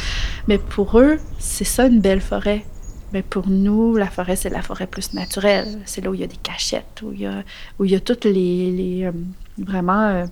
Mais 0.47 0.57
pour 0.57 0.97
eux, 0.99 1.19
c'est 1.37 1.65
ça 1.65 1.87
une 1.87 1.99
belle 1.99 2.21
forêt. 2.21 2.65
Mais 3.11 3.21
pour 3.21 3.47
nous, 3.49 3.95
la 3.97 4.07
forêt, 4.07 4.35
c'est 4.37 4.49
la 4.49 4.61
forêt 4.61 4.87
plus 4.87 5.13
naturelle. 5.13 5.79
C'est 5.85 6.01
là 6.01 6.09
où 6.09 6.13
il 6.13 6.21
y 6.21 6.23
a 6.23 6.27
des 6.27 6.37
cachettes, 6.37 7.01
où 7.03 7.11
il 7.11 7.21
y 7.21 7.25
a, 7.25 7.43
où 7.79 7.85
y 7.85 7.95
a 7.95 7.99
toutes 7.99 8.25
les. 8.25 9.03
euh, 9.03 9.11
vraiment. 9.57 10.07
euh, 10.07 10.25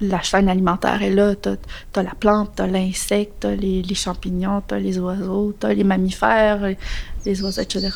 la 0.00 0.22
chaîne 0.22 0.48
alimentaire 0.48 1.02
est 1.02 1.10
là. 1.10 1.34
T'as 1.34 1.56
as 1.96 2.02
la 2.04 2.14
plante, 2.14 2.52
t'as 2.54 2.66
l'insecte, 2.68 3.32
t'as 3.40 3.54
les, 3.56 3.82
les 3.82 3.94
champignons, 3.96 4.62
t'as 4.66 4.78
les 4.78 4.98
oiseaux, 4.98 5.54
t'as 5.58 5.74
les 5.74 5.82
mammifères, 5.84 6.74
les 7.26 7.42
oiseaux, 7.42 7.60
etc. 7.60 7.90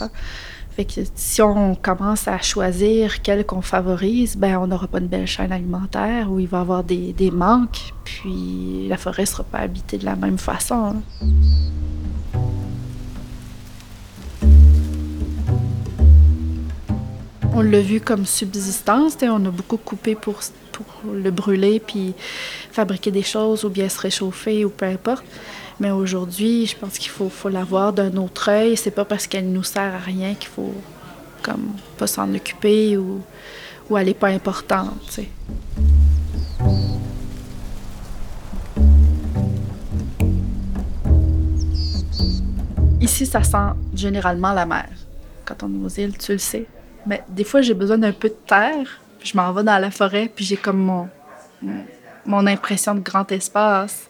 Fait 0.75 0.87
que 0.87 1.03
si 1.15 1.43
on 1.43 1.75
commence 1.75 2.29
à 2.29 2.39
choisir 2.39 3.21
quel 3.21 3.45
qu'on 3.45 3.61
favorise, 3.61 4.37
ben 4.37 4.57
on 4.57 4.67
n'aura 4.67 4.87
pas 4.87 5.01
une 5.01 5.07
belle 5.07 5.27
chaîne 5.27 5.53
alimentaire 5.53 6.33
où 6.33 6.41
il 6.41 6.49
va 6.49 6.59
y 6.59 6.61
avoir 6.63 6.83
des, 6.83 7.13
des 7.13 7.31
manques, 7.31 7.93
puis 8.05 8.87
la 8.89 8.97
forêt 8.97 9.27
sera 9.27 9.45
pas 9.45 9.59
habitée 9.59 9.99
de 9.99 10.07
la 10.07 10.17
même 10.17 10.39
façon. 10.39 10.95
hein. 10.97 11.03
On 17.55 17.61
l'a 17.61 17.83
vu 17.83 18.01
comme 18.01 18.25
subsistance, 18.25 19.19
on 19.21 19.45
a 19.45 19.51
beaucoup 19.51 19.77
coupé 19.77 20.15
pour, 20.15 20.41
pour 20.73 20.87
le 21.13 21.31
brûler 21.31 21.81
puis 21.81 22.15
fabriquer 22.71 23.11
des 23.11 23.23
choses 23.23 23.67
ou 23.67 23.69
bien 23.69 23.91
se 23.91 24.01
réchauffer 24.01 24.65
ou 24.65 24.71
peu 24.71 24.87
importe. 24.87 25.23
Mais 25.81 25.91
aujourd'hui, 25.91 26.67
je 26.67 26.77
pense 26.77 26.99
qu'il 26.99 27.11
faut, 27.11 27.29
faut 27.29 27.49
l'avoir 27.49 27.93
d'un 27.93 28.17
autre 28.17 28.49
œil. 28.51 28.77
C'est 28.77 28.91
pas 28.91 29.05
parce 29.05 29.27
qu'elle 29.27 29.51
nous 29.51 29.63
sert 29.65 29.95
à 29.95 29.99
rien 29.99 30.35
qu'il 30.35 30.49
faut 30.49 30.75
comme 31.43 31.73
pas 31.99 32.07
s'en 32.07 32.33
occuper 32.35 32.97
ou, 32.97 33.21
ou 33.91 33.97
elle 33.99 34.09
est 34.09 34.15
pas 34.15 34.29
importante. 34.29 34.95
t'sais. 35.09 35.29
Ici, 43.01 43.27
ça 43.27 43.43
sent 43.43 43.73
généralement 43.95 44.53
la 44.53 44.67
mer. 44.67 44.89
Quand 45.45 45.63
on 45.65 45.69
est 45.73 45.85
aux 45.85 45.89
îles, 45.89 46.17
tu 46.17 46.33
le 46.33 46.39
sais. 46.39 46.67
Mais 47.07 47.23
des 47.29 47.45
fois, 47.45 47.63
j'ai 47.63 47.75
besoin 47.75 47.99
d'un 47.99 48.13
peu 48.13 48.29
de 48.29 48.37
terre. 48.47 49.01
puis 49.19 49.31
je 49.31 49.37
m'en 49.37 49.53
vais 49.53 49.63
dans 49.63 49.79
la 49.79 49.93
forêt, 49.93 50.29
puis 50.35 50.45
j'ai 50.45 50.57
comme 50.57 50.79
mon- 50.79 51.09
mon 52.27 52.45
impression 52.49 52.93
de 52.97 52.99
grand 53.01 53.31
espace. 53.31 54.09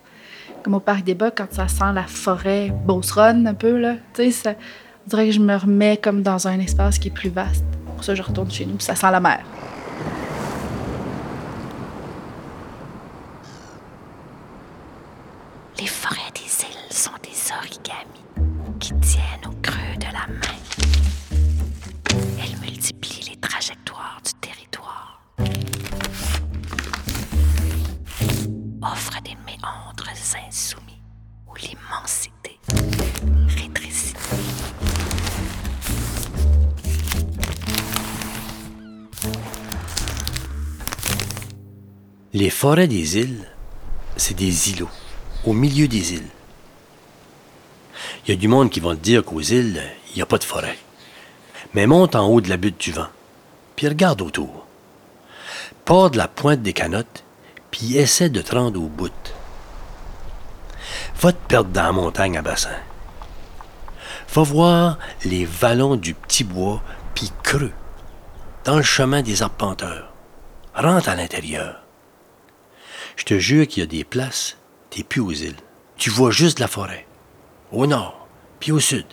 Comme 0.63 0.75
au 0.75 0.81
Parc 0.81 1.03
des 1.03 1.15
Bas, 1.15 1.33
quand 1.33 1.49
ça 1.51 1.67
sent 1.67 1.93
la 1.95 2.05
forêt 2.05 2.73
beauceronne 2.87 3.47
un 3.49 3.55
peu, 3.55 3.79
là. 3.79 3.95
Tu 4.15 4.31
sais, 4.31 4.57
on 5.07 5.11
dirait 5.11 5.27
que 5.27 5.33
je 5.33 5.41
me 5.41 5.57
remets 5.57 5.97
comme 5.97 6.23
dans 6.23 6.47
un 6.47 6.61
espace 6.61 6.99
qui 6.99 7.09
est 7.09 7.13
plus 7.13 7.31
vaste. 7.31 7.65
Pour 7.97 8.05
ça, 8.05 8.15
je 8.15 8.23
retourne 8.23 8.51
chez 8.51 8.65
nous, 8.65 8.75
puis 8.75 8.85
ça 8.85 8.95
sent 8.95 9.11
la 9.11 9.19
mer. 9.19 9.41
Forêts 42.63 42.87
des 42.87 43.19
îles, 43.19 43.45
c'est 44.17 44.37
des 44.37 44.71
îlots, 44.71 44.89
au 45.45 45.53
milieu 45.53 45.89
des 45.89 46.13
îles. 46.13 46.31
Il 48.23 48.31
y 48.31 48.35
a 48.35 48.37
du 48.37 48.47
monde 48.47 48.71
qui 48.71 48.79
va 48.79 48.95
te 48.95 49.01
dire 49.01 49.25
qu'aux 49.25 49.41
îles, 49.41 49.83
il 50.11 50.15
n'y 50.15 50.23
a 50.23 50.27
pas 50.27 50.39
de 50.39 50.45
forêt. 50.45 50.79
Mais 51.75 51.89
monte 51.89 52.15
en 52.15 52.29
haut 52.29 52.41
de 52.41 52.49
la 52.49 52.57
butte 52.57 52.79
du 52.79 52.93
vent, 52.93 53.09
puis 53.75 53.89
regarde 53.89 54.23
autour. 54.23 54.65
Pars 55.85 56.13
de 56.13 56.19
la 56.19 56.29
pointe 56.29 56.63
des 56.63 56.73
canottes, 56.73 57.25
puis 57.73 57.97
essaie 57.97 58.31
de 58.31 58.41
te 58.41 58.55
rendre 58.55 58.81
au 58.81 58.87
bout. 58.87 59.11
Va 61.21 61.33
te 61.33 61.49
perdre 61.49 61.71
dans 61.71 61.83
la 61.83 61.91
montagne 61.91 62.39
à 62.39 62.43
bassin. 62.43 62.79
Va 64.33 64.43
voir 64.43 65.01
les 65.25 65.45
vallons 65.45 65.97
du 65.97 66.15
petit 66.15 66.45
bois, 66.45 66.81
puis 67.17 67.33
creux, 67.43 67.73
dans 68.63 68.77
le 68.77 68.85
chemin 68.85 69.23
des 69.23 69.43
arpenteurs. 69.43 70.13
Rentre 70.77 71.09
à 71.09 71.17
l'intérieur. 71.17 71.82
Je 73.17 73.25
te 73.25 73.39
jure 73.39 73.67
qu'il 73.67 73.83
y 73.83 73.85
a 73.85 73.87
des 73.87 74.05
places, 74.05 74.57
t'es 74.91 75.03
plus 75.03 75.21
aux 75.21 75.33
îles. 75.33 75.57
Tu 75.97 76.11
vois 76.11 76.31
juste 76.31 76.59
la 76.59 76.69
forêt. 76.69 77.07
Au 77.71 77.87
nord, 77.87 78.27
puis 78.61 78.73
au 78.73 78.81
sud, 78.81 79.07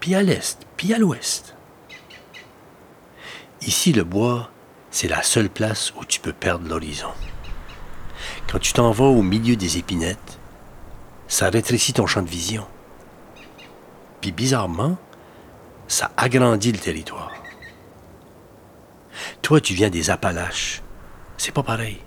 puis 0.00 0.14
à 0.14 0.22
l'est, 0.22 0.66
puis 0.76 0.92
à 0.94 0.98
l'ouest. 0.98 1.54
Ici, 3.62 3.92
le 3.92 4.04
bois, 4.04 4.50
c'est 4.90 5.08
la 5.08 5.22
seule 5.22 5.50
place 5.50 5.92
où 5.96 6.04
tu 6.04 6.20
peux 6.20 6.32
perdre 6.32 6.68
l'horizon. 6.68 7.10
Quand 8.50 8.58
tu 8.58 8.72
t'en 8.72 8.90
vas 8.92 9.04
au 9.04 9.22
milieu 9.22 9.56
des 9.56 9.78
épinettes, 9.78 10.38
ça 11.28 11.50
rétrécit 11.50 11.92
ton 11.92 12.06
champ 12.06 12.22
de 12.22 12.28
vision. 12.28 12.66
Puis 14.20 14.32
bizarrement, 14.32 14.96
ça 15.88 16.12
agrandit 16.16 16.72
le 16.72 16.78
territoire. 16.78 17.32
Toi, 19.42 19.60
tu 19.60 19.74
viens 19.74 19.90
des 19.90 20.10
Appalaches. 20.10 20.82
C'est 21.36 21.52
pas 21.52 21.62
pareil. 21.62 22.00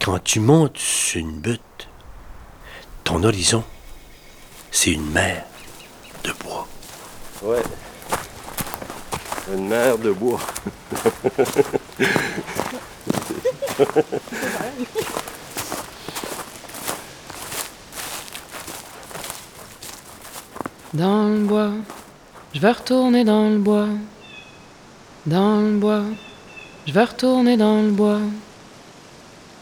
Quand 0.00 0.18
tu 0.22 0.40
montes 0.40 0.78
sur 0.78 1.20
une 1.20 1.40
butte, 1.40 1.88
ton 3.04 3.22
horizon, 3.22 3.64
c'est 4.70 4.92
une 4.92 5.10
mer 5.10 5.44
de 6.24 6.32
bois. 6.32 6.66
Ouais. 7.42 7.62
Une 9.52 9.68
mer 9.68 9.98
de 9.98 10.12
bois. 10.12 10.40
Dans 20.94 21.28
le 21.28 21.40
bois, 21.40 21.72
je 22.54 22.60
vais 22.60 22.70
retourner 22.70 23.24
dans 23.24 23.50
le 23.50 23.58
bois. 23.58 23.88
Dans 25.26 25.60
le 25.60 25.76
bois, 25.76 26.04
je 26.86 26.92
vais 26.92 27.02
retourner 27.02 27.56
dans 27.56 27.82
le 27.82 27.90
bois. 27.90 28.20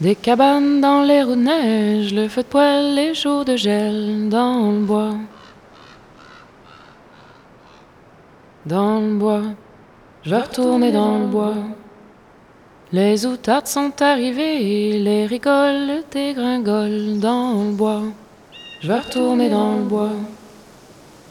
Des 0.02 0.16
cabanes 0.16 0.80
dans 0.80 1.02
les 1.04 1.22
roues 1.22 1.36
de 1.36 1.42
neige, 1.42 2.12
le 2.12 2.26
feu 2.26 2.42
de 2.42 2.48
poêle, 2.48 2.96
les 2.96 3.14
jours 3.14 3.44
de 3.44 3.54
gel 3.54 4.28
dans 4.28 4.72
le 4.72 4.80
bois. 4.80 5.14
Dans 8.66 8.98
le 8.98 9.14
bois, 9.14 9.42
je 10.24 10.30
vais 10.30 10.40
retourner 10.40 10.90
dans 10.90 11.18
le 11.18 11.26
bois. 11.26 11.54
Les 12.90 13.24
outardes 13.26 13.68
sont 13.68 13.92
arrivées, 14.02 14.98
les 14.98 15.24
rigoles 15.26 16.02
dégringolent 16.10 17.20
dans 17.20 17.62
le 17.62 17.70
bois. 17.70 18.02
Je 18.80 18.88
vais 18.88 18.98
retourner 18.98 19.50
dans 19.50 19.76
le 19.76 19.84
bois. 19.84 20.16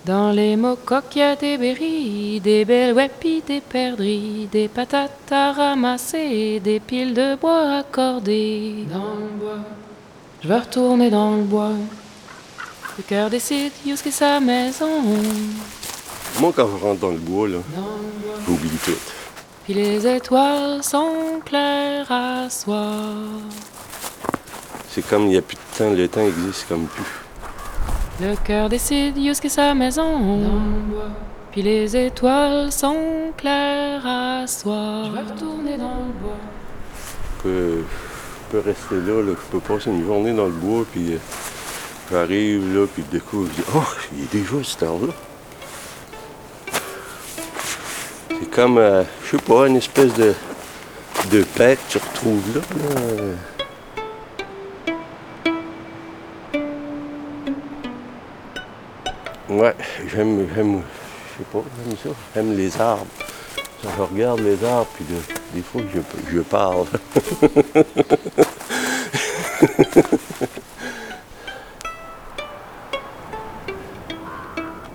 Dans 0.03 0.31
les 0.31 0.55
mocoques, 0.55 1.15
y 1.15 1.21
a 1.21 1.35
des 1.35 1.59
berries, 1.59 2.39
des 2.39 2.65
belles 2.65 2.95
weppies, 2.95 3.43
des 3.45 3.61
perdrix, 3.61 4.49
des 4.51 4.67
patates 4.67 5.31
à 5.31 5.51
ramasser, 5.51 6.59
des 6.59 6.79
piles 6.79 7.13
de 7.13 7.35
bois 7.35 7.77
accordées. 7.77 8.87
Dans 8.91 9.13
le 9.13 9.29
bois, 9.39 9.59
je 10.41 10.47
vais 10.47 10.57
retourner 10.57 11.11
dans 11.11 11.35
le 11.35 11.43
bois. 11.43 11.73
Le 12.97 13.03
cœur 13.03 13.29
décide 13.29 13.71
jusqu'à 13.85 14.09
sa 14.09 14.39
maison. 14.39 14.89
Moi, 16.39 16.51
quand 16.55 16.67
je 16.67 16.83
rentre 16.83 17.01
dans 17.01 17.11
le 17.11 17.17
bois, 17.17 17.47
là, 17.47 17.59
j'oublie 18.47 18.69
tout. 18.83 18.91
Puis 19.65 19.75
les 19.75 20.07
étoiles 20.07 20.83
sont 20.83 21.39
claires 21.45 22.11
à 22.11 22.49
soir. 22.49 23.03
C'est 24.89 25.07
comme 25.07 25.25
il 25.25 25.29
n'y 25.29 25.37
a 25.37 25.43
plus 25.43 25.57
de 25.57 25.77
temps, 25.77 25.93
le 25.93 26.07
temps 26.07 26.21
existe 26.21 26.67
comme 26.67 26.87
plus. 26.87 27.20
Le 28.21 28.35
cœur 28.35 28.69
décide 28.69 29.15
jusqu'à 29.17 29.49
sa 29.49 29.73
maison. 29.73 30.39
Puis 31.51 31.63
les 31.63 31.97
étoiles 31.97 32.71
sont 32.71 33.31
claires 33.35 34.05
à 34.05 34.45
soir. 34.45 35.05
Je 35.05 35.11
vais 35.11 35.33
retourner 35.33 35.77
dans 35.77 36.05
le 36.05 36.13
bois. 36.21 36.37
Je 37.37 37.41
peux, 37.41 37.77
je 37.79 38.51
peux 38.51 38.59
rester 38.59 38.95
là, 38.95 39.23
là, 39.23 39.31
je 39.31 39.51
peux 39.51 39.59
passer 39.59 39.89
une 39.89 40.05
journée 40.05 40.33
dans 40.33 40.45
le 40.45 40.51
bois, 40.51 40.85
puis 40.91 41.13
euh, 41.13 41.17
j'arrive 42.11 42.77
là, 42.77 42.85
puis 42.93 43.03
du 43.11 43.19
coup, 43.19 43.47
je 43.47 43.61
dis 43.61 43.67
Oh, 43.75 43.83
il 44.15 44.23
est 44.23 44.31
déjà 44.31 44.63
cette 44.63 44.83
heure-là. 44.83 45.13
C'est 48.29 48.49
comme, 48.51 48.77
euh, 48.77 49.03
je 49.25 49.31
sais 49.31 49.43
pas, 49.43 49.67
une 49.67 49.77
espèce 49.77 50.13
de, 50.13 50.35
de 51.31 51.43
paix 51.55 51.75
que 51.75 51.91
tu 51.93 51.97
retrouves 51.97 52.55
là. 52.55 52.61
là. 52.77 53.23
Ouais, 59.51 59.75
j'aime, 60.07 60.47
j'aime, 60.55 60.81
je 61.33 61.37
sais 61.37 61.49
pas, 61.51 61.61
j'aime 61.85 61.97
ça. 62.03 62.09
J'aime 62.35 62.55
les 62.55 62.79
arbres. 62.79 63.05
Je 63.83 64.01
regarde 64.01 64.39
les 64.41 64.63
arbres, 64.63 64.87
puis 64.95 65.05
de- 65.05 65.55
des 65.55 65.61
fois, 65.61 65.81
je, 65.93 65.99
je 66.35 66.39
parle. 66.41 66.85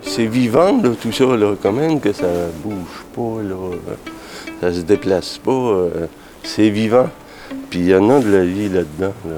C'est 0.01 0.25
vivant, 0.25 0.79
tout 1.01 1.11
ça, 1.11 1.25
là, 1.25 1.53
quand 1.61 1.71
même, 1.71 1.99
que 1.99 2.11
ça 2.11 2.25
bouge 2.63 3.03
pas, 3.15 3.43
là, 3.43 3.55
ça 4.61 4.73
se 4.73 4.79
déplace 4.81 5.37
pas. 5.37 5.51
euh, 5.51 6.07
c'est 6.43 6.69
vivant. 6.69 7.09
Puis 7.69 7.79
il 7.79 7.87
y 7.89 7.95
en 7.95 8.09
a 8.09 8.19
de 8.19 8.29
la 8.35 8.43
vie 8.45 8.69
là-dedans. 8.69 9.13
là. 9.25 9.35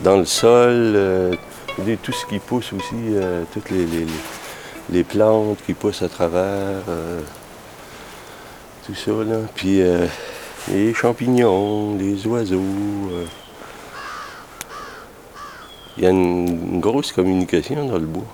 Dans 0.00 0.16
le 0.18 0.24
sol, 0.24 0.72
euh, 0.96 1.32
tout 2.02 2.12
ce 2.12 2.26
qui 2.26 2.38
pousse 2.38 2.72
aussi, 2.72 2.94
euh, 3.10 3.44
toutes 3.52 3.70
les, 3.70 5.04
plantes 5.04 5.58
qui 5.66 5.74
poussent 5.74 6.02
à 6.02 6.08
travers, 6.08 6.82
euh, 6.88 7.20
tout 8.86 8.94
ça, 8.94 9.10
là. 9.10 9.38
Puis 9.54 9.80
euh, 9.82 10.06
les 10.68 10.94
champignons, 10.94 11.96
les 11.96 12.26
oiseaux. 12.26 12.60
Il 15.96 16.04
y 16.04 16.06
a 16.06 16.10
une, 16.10 16.80
grosse 16.80 17.12
communication 17.12 17.86
dans 17.86 17.98
le 17.98 18.06
bois. 18.06 18.24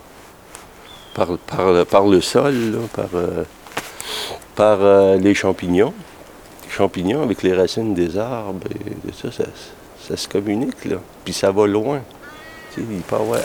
Par, 1.14 1.30
le- 2.06 2.20
sol, 2.20 2.78
par, 4.56 4.78
les 5.18 5.34
champignons. 5.34 5.92
Les 6.64 6.70
champignons 6.70 7.22
avec 7.22 7.42
les 7.42 7.52
racines 7.52 7.94
des 7.94 8.16
arbres 8.16 8.66
et 8.70 9.12
ça, 9.12 9.30
ça, 9.32 9.44
ça 10.08 10.16
se 10.16 10.28
communique, 10.28 10.84
là. 10.84 10.96
Puis 11.24 11.34
ça 11.34 11.50
va 11.50 11.66
loin. 11.66 12.00
Il 12.78 13.00
peut 13.02 13.16
avoir 13.16 13.40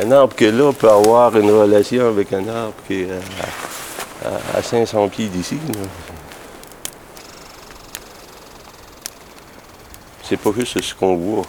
un, 0.00 0.10
arbre 0.12 0.34
que 0.34 0.44
là 0.44 0.72
peut 0.72 0.90
avoir 0.90 1.36
une 1.36 1.50
relation 1.50 2.08
avec 2.08 2.32
un 2.32 2.46
arbre 2.48 2.74
qui 2.86 3.02
est 3.02 3.08
à, 4.24 4.28
à- 4.28 4.58
à 4.58 4.62
500 4.62 5.08
pieds 5.08 5.28
d'ici. 5.28 5.58
C'est 10.22 10.36
pas 10.36 10.50
juste 10.56 10.80
ce 10.80 10.94
qu'on 10.94 11.16
voit. 11.16 11.44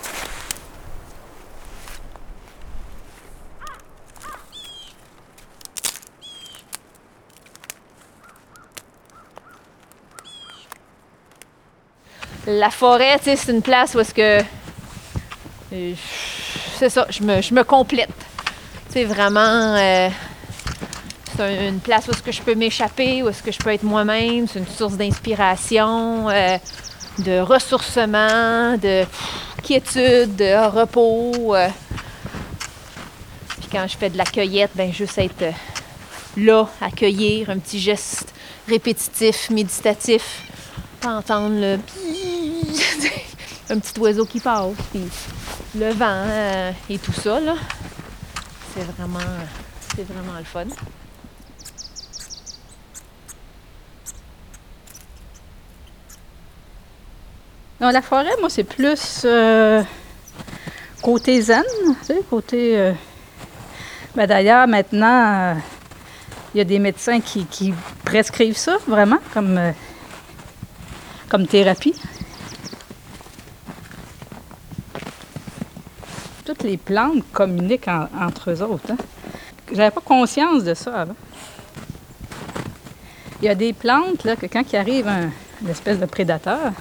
La 12.46 12.70
forêt, 12.70 13.18
c'est 13.22 13.48
une 13.52 13.62
place 13.62 13.96
où 13.96 14.00
est-ce 14.00 14.14
que. 14.14 14.44
C'est 16.84 16.90
ça, 16.90 17.08
je 17.10 17.24
me, 17.24 17.64
complète. 17.64 18.10
C'est 18.90 19.06
vraiment. 19.06 19.40
euh, 19.78 20.10
c'est 21.34 21.42
un- 21.42 21.70
une 21.70 21.80
place 21.80 22.06
où 22.10 22.12
est-ce 22.12 22.22
que 22.22 22.34
je 22.34 22.42
peux 22.42 22.56
m'échapper, 22.56 23.24
où 23.24 23.30
est-ce 23.30 23.42
que 23.42 23.54
je 23.54 23.58
peux 23.60 23.70
être 23.70 23.84
moi-même. 23.84 24.50
C'est 24.50 24.60
une 24.60 24.68
source 24.68 24.96
d'inspiration, 24.96 26.30
euh, 26.30 26.58
de 27.20 27.40
ressourcement, 27.40 28.76
de 28.78 29.06
quiétude, 29.64 30.36
de 30.36 30.68
repos. 30.78 31.56
euh. 31.56 31.70
Puis 33.62 33.70
quand 33.72 33.86
je 33.88 33.96
fais 33.98 34.10
de 34.10 34.18
la 34.18 34.26
cueillette, 34.26 34.72
ben 34.76 34.92
juste 34.92 35.18
être 35.20 35.54
là, 36.36 36.68
accueillir, 36.82 37.50
un 37.50 37.60
petit 37.60 37.80
geste 37.80 38.26
répétitif, 38.68 39.50
méditatif, 39.52 40.42
entendre 41.06 41.56
le 41.62 41.80
un 43.70 43.80
petit 43.80 43.98
oiseau 44.02 44.26
qui 44.26 44.42
passe, 44.42 44.74
puis 44.92 45.04
le 45.76 45.92
vent 45.92 46.26
euh, 46.28 46.72
et 46.90 47.00
tout 47.00 47.14
ça. 47.14 47.40
C'est 48.74 48.84
vraiment, 48.84 49.20
c'est 49.96 50.04
vraiment 50.04 50.38
le 50.38 50.44
fun. 50.44 50.66
Non, 57.82 57.90
la 57.90 58.02
forêt, 58.02 58.32
moi, 58.40 58.50
c'est 58.50 58.64
plus 58.64 59.24
euh, 59.26 59.84
côté 61.02 61.42
zen, 61.42 61.64
côté... 62.30 62.80
euh, 62.80 62.94
ben, 64.16 64.26
D'ailleurs, 64.26 64.68
maintenant, 64.68 65.58
il 66.54 66.60
y 66.60 66.62
a 66.62 66.64
des 66.64 66.80
médecins 66.80 67.20
qui, 67.20 67.74
prescrivent 68.06 68.56
ça, 68.56 68.78
vraiment, 68.88 69.20
comme 69.34 69.74
thérapie. 71.48 71.96
Toutes 76.46 76.64
les 76.64 76.78
plantes 76.78 77.24
communiquent 77.32 77.88
en- 77.88 78.10
entre 78.20 78.52
eux 78.52 78.62
autres. 78.62 78.92
Hein. 78.92 78.98
J'avais 79.72 79.92
pas 79.92 80.02
conscience 80.02 80.64
de 80.64 80.74
ça 80.74 81.02
avant. 81.02 81.16
Il 83.42 83.46
y 83.46 83.50
a 83.50 83.56
des 83.56 83.74
plantes, 83.74 84.24
là, 84.24 84.36
que 84.36 84.46
quand 84.46 84.64
il 84.72 84.76
arrive 84.76 85.08
un, 85.08 85.30
une 85.62 85.70
espèce 85.70 86.00
de 86.00 86.06
prédateur, 86.06 86.72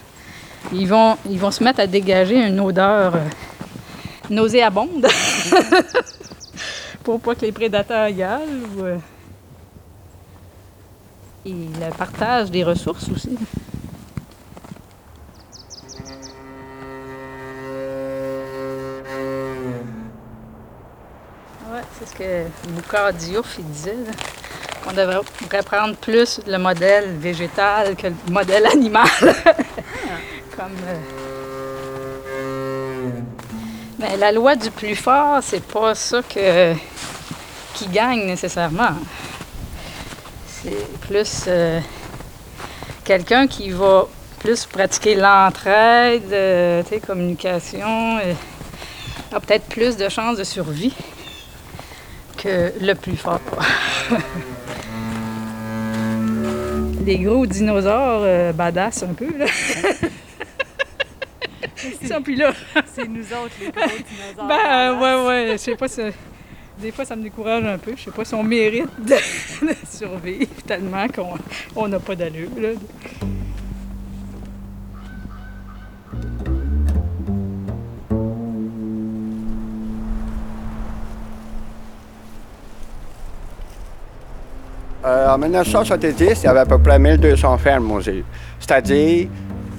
ils 0.73 0.87
vont, 0.89 1.17
ils 1.29 1.39
vont 1.39 1.51
se 1.51 1.63
mettre 1.63 1.81
à 1.81 1.87
dégager 1.87 2.45
une 2.47 2.61
odeur 2.61 3.15
euh, 3.17 3.21
nauséabonde 4.31 5.07
pour 7.05 7.21
pas 7.21 7.35
que 7.35 7.43
les 7.43 7.53
prédateurs 7.53 8.09
y 8.09 8.23
aillent. 8.23 8.63
ou, 8.77 8.83
euh, 8.85 8.99
des 12.51 12.63
ressources 12.63 13.09
aussi. 13.09 13.37
Que 22.23 22.69
Boucard 22.69 23.13
Diouf 23.13 23.57
il 23.59 23.65
disait. 23.67 23.97
là. 24.07 24.13
On 24.89 24.93
devrait, 24.93 25.63
prendre 25.65 25.95
plus 25.97 26.41
le 26.47 26.59
modèle 26.59 27.17
végétal 27.17 27.95
que 27.95 28.09
le 28.09 28.15
modèle 28.31 28.67
animal. 28.67 29.07
Comme, 30.57 30.77
euh, 30.89 30.99
Mais 33.99 34.17
la 34.17 34.33
loi 34.33 34.57
du 34.57 34.73
plus 34.73 34.97
fort, 34.97 35.39
c'est 35.41 35.65
pas 35.65 35.95
ça 35.95 36.21
qui 36.23 37.87
gagne 37.87 38.27
nécessairement. 38.27 38.97
C'est 40.49 41.01
plus 41.01 41.45
euh, 41.47 41.79
quelqu'un 43.05 43.47
qui 43.47 43.71
va 43.71 44.09
plus 44.41 44.67
pratiquer 44.67 45.15
l'entraide, 45.15 46.33
euh, 46.33 46.83
communication, 47.07 48.19
a 49.33 49.41
peut-être 49.41 49.67
plus 49.67 49.97
de 49.97 50.09
chances 50.09 50.37
de 50.37 50.45
survie 50.45 50.95
que 52.43 52.73
le 52.81 52.95
plus 52.95 53.17
fort. 53.17 53.41
Des 57.03 57.19
gros 57.19 57.47
dinosaures 57.47 58.23
euh, 58.25 58.53
badass 58.53 59.05
un 59.05 59.15
peu, 59.15 59.29
là. 59.37 59.47
Ça, 62.05 62.21
puis 62.21 62.37
là. 62.37 62.53
C'est 62.93 63.09
nous 63.09 63.23
autres, 63.23 63.55
les 63.61 63.71
gros 63.71 63.81
dinosaures. 63.87 64.47
Ben, 64.49 64.59
euh, 64.71 64.99
ouais, 64.99 65.27
ouais, 65.27 65.53
je 65.53 65.57
sais 65.59 65.77
pas 65.77 65.89
si. 65.89 66.01
Des 66.79 66.91
fois, 66.91 67.05
ça 67.05 67.15
me 67.15 67.23
décourage 67.23 67.65
un 67.65 67.79
peu. 67.79 67.93
Je 67.97 68.03
sais 68.05 68.11
pas 68.11 68.25
si 68.25 68.35
on 68.35 68.43
mérite 68.43 68.89
de, 68.99 69.15
de 69.67 69.75
survivre 69.89 70.63
tellement 70.67 71.07
qu'on 71.09 71.35
on 71.77 71.87
n'a 71.87 72.01
pas 72.01 72.17
d'allure, 72.17 72.51
là. 72.59 72.71
En 85.33 85.39
1970, 85.39 86.43
il 86.43 86.45
y 86.45 86.47
avait 86.47 86.61
à 86.61 86.67
peu 86.67 86.79
près 86.79 86.99
1200 86.99 87.59
fermes 87.59 87.91
aux 87.91 88.01
îles. 88.01 88.25
C'est-à-dire 88.61 89.29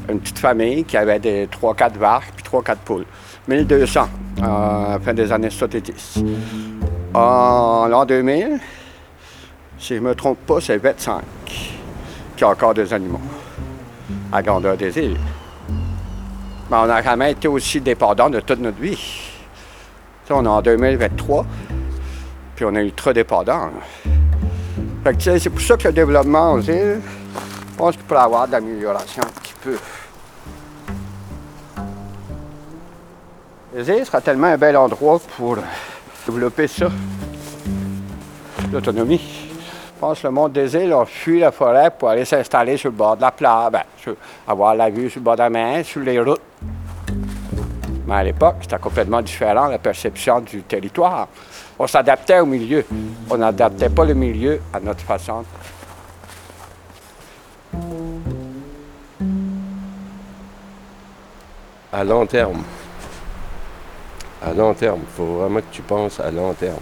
une 0.10 0.20
petite 0.20 0.40
famille 0.40 0.84
qui 0.84 0.98
avait 0.98 1.20
des 1.20 1.48
3-4 1.48 1.98
vaches 1.98 2.32
puis 2.36 2.44
3-4 2.44 2.76
poules. 2.84 3.06
1200 3.48 4.02
euh, 4.02 4.44
à 4.44 4.92
la 4.94 5.00
fin 5.00 5.14
des 5.14 5.32
années 5.32 5.50
70. 5.50 6.24
En 7.14 7.88
l'an 7.88 8.06
2000, 8.06 8.60
si 9.78 9.96
je 9.96 10.00
ne 10.00 10.08
me 10.08 10.16
trompe 10.16 10.40
pas, 10.40 10.60
c'est 10.60 10.78
25 10.78 11.22
qui 12.36 12.44
ont 12.44 12.48
encore 12.48 12.74
des 12.74 12.92
animaux 12.92 13.22
à 14.32 14.42
grandeur 14.42 14.76
des 14.76 14.98
îles. 14.98 15.18
Mais 16.72 16.78
on 16.78 16.88
n'a 16.88 17.04
jamais 17.04 17.34
été 17.34 17.48
aussi 17.48 17.80
dépendant 17.80 18.30
de 18.30 18.40
toute 18.40 18.60
notre 18.60 18.80
vie. 18.80 19.00
On 20.32 20.44
est 20.46 20.48
en 20.48 20.62
2023, 20.64 21.46
puis 22.56 22.66
on 22.66 22.74
est 22.74 22.84
ultra 22.84 23.14
dépendant. 23.14 23.70
C'est 25.20 25.50
pour 25.50 25.62
ça 25.62 25.76
que 25.76 25.88
le 25.88 25.94
développement 25.94 26.54
aux 26.54 26.62
îles, 26.62 27.02
je 27.02 27.78
pense 27.78 27.96
qu'il 27.96 28.06
pourrait 28.06 28.22
y 28.22 28.24
avoir 28.24 28.48
de 28.48 28.54
l'amélioration 28.54 29.22
un 29.22 29.42
petit 29.42 29.54
peu. 29.62 29.78
Les 33.76 33.90
îles 33.90 34.06
sera 34.06 34.22
tellement 34.22 34.48
un 34.48 34.58
bel 34.58 34.78
endroit 34.78 35.20
pour 35.36 35.58
développer 36.26 36.68
ça, 36.68 36.88
l'autonomie. 38.72 39.22
Je 39.96 40.00
pense 40.00 40.22
que 40.22 40.28
le 40.28 40.34
monde 40.34 40.54
des 40.54 40.74
îles 40.76 40.94
a 40.94 41.06
fui 41.06 41.40
la 41.40 41.52
forêt 41.52 41.92
pour 41.98 42.10
aller 42.10 42.26
s'installer 42.26 42.78
sur 42.78 42.90
le 42.90 42.96
bord 42.96 43.18
de 43.18 43.22
la 43.22 43.32
plage, 43.32 43.72
ben, 43.72 43.84
avoir 44.48 44.76
la 44.76 44.90
vue 44.90 45.10
sur 45.10 45.20
le 45.20 45.24
bord 45.26 45.36
de 45.36 45.42
la 45.42 45.50
mer, 45.50 45.86
sur 45.86 46.02
les 46.02 46.20
routes. 46.20 46.42
Mais 48.06 48.16
à 48.16 48.24
l'époque, 48.24 48.56
c'était 48.62 48.80
complètement 48.80 49.22
différent, 49.22 49.68
la 49.68 49.80
perception 49.80 50.40
du 50.42 50.62
territoire. 50.64 51.28
On 51.80 51.88
s'adaptait 51.88 52.40
au 52.40 52.46
milieu. 52.46 52.86
On 53.30 53.38
n'adaptait 53.38 53.90
pas 53.90 54.06
le 54.06 54.14
milieu 54.14 54.62
à 54.74 54.80
notre 54.80 55.02
façon. 55.02 55.44
À 61.92 62.04
long 62.04 62.26
terme. 62.26 62.64
À 64.42 64.54
long 64.54 64.74
terme. 64.74 65.00
Il 65.02 65.16
faut 65.16 65.26
vraiment 65.26 65.60
que 65.60 65.72
tu 65.72 65.82
penses 65.82 66.20
à 66.20 66.32
long 66.32 66.54
terme. 66.54 66.80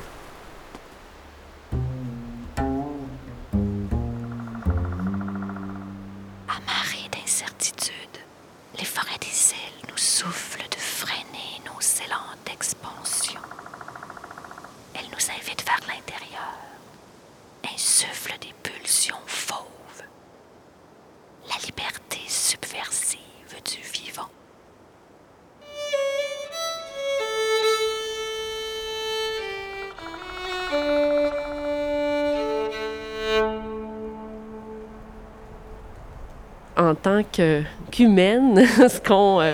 Qu'humaine, 38.01 38.65
ce 38.65 38.99
qu'on 38.99 39.41
euh, 39.41 39.53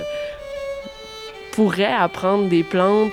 pourrait 1.51 1.91
apprendre 1.91 2.47
des 2.47 2.63
plantes, 2.63 3.11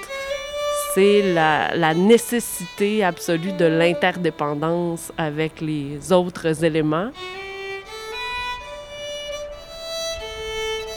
c'est 0.94 1.22
la 1.34 1.92
nécessité 1.94 3.02
absolue 3.02 3.52
de 3.52 3.64
l'interdépendance 3.64 5.10
avec 5.18 5.60
les 5.60 6.12
autres 6.12 6.64
éléments. 6.64 7.10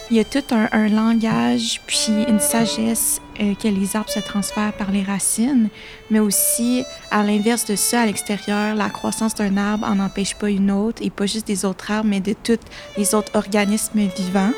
Il 0.10 0.16
y 0.16 0.22
a 0.22 0.24
tout 0.24 0.44
un, 0.52 0.88
langage 0.88 1.82
puis 1.86 2.14
une 2.30 2.40
sagesse 2.40 3.22
euh, 3.42 3.54
que 3.56 3.68
les 3.68 3.98
arbres 3.98 4.10
se 4.10 4.22
transfèrent 4.22 4.72
par 4.72 4.90
les 4.90 5.04
racines, 5.04 5.68
mais 6.10 6.20
aussi, 6.20 6.86
à 7.12 7.24
l'inverse 7.24 7.66
de 7.66 7.76
ça, 7.76 8.02
à 8.02 8.06
l'extérieur, 8.06 8.74
la 8.74 8.90
croissance 8.90 9.36
d'un 9.36 9.58
arbre 9.58 9.86
en 9.86 10.00
empêche 10.00 10.36
pas 10.36 10.50
une 10.50 10.72
autre, 10.72 11.02
et 11.04 11.10
pas 11.10 11.26
juste 11.26 11.46
des 11.46 11.66
autres 11.66 11.92
arbres, 11.92 12.10
mais 12.10 12.22
de 12.22 12.34
tous 12.42 12.60
les 12.98 13.16
autres 13.16 13.36
organismes 13.36 14.00
vivants. 14.00 14.54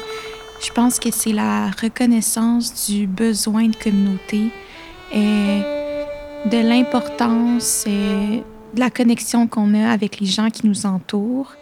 Je 0.63 0.71
pense 0.71 0.99
que 0.99 1.09
c'est 1.09 1.31
la 1.31 1.71
reconnaissance 1.81 2.87
du 2.87 3.07
besoin 3.07 3.69
de 3.69 3.75
communauté 3.75 4.51
et 5.11 5.61
de 6.45 6.57
l'importance 6.57 7.87
et 7.87 8.43
de 8.75 8.79
la 8.79 8.91
connexion 8.91 9.47
qu'on 9.47 9.73
a 9.73 9.89
avec 9.89 10.19
les 10.19 10.27
gens 10.27 10.51
qui 10.51 10.67
nous 10.67 10.85
entourent. 10.85 11.53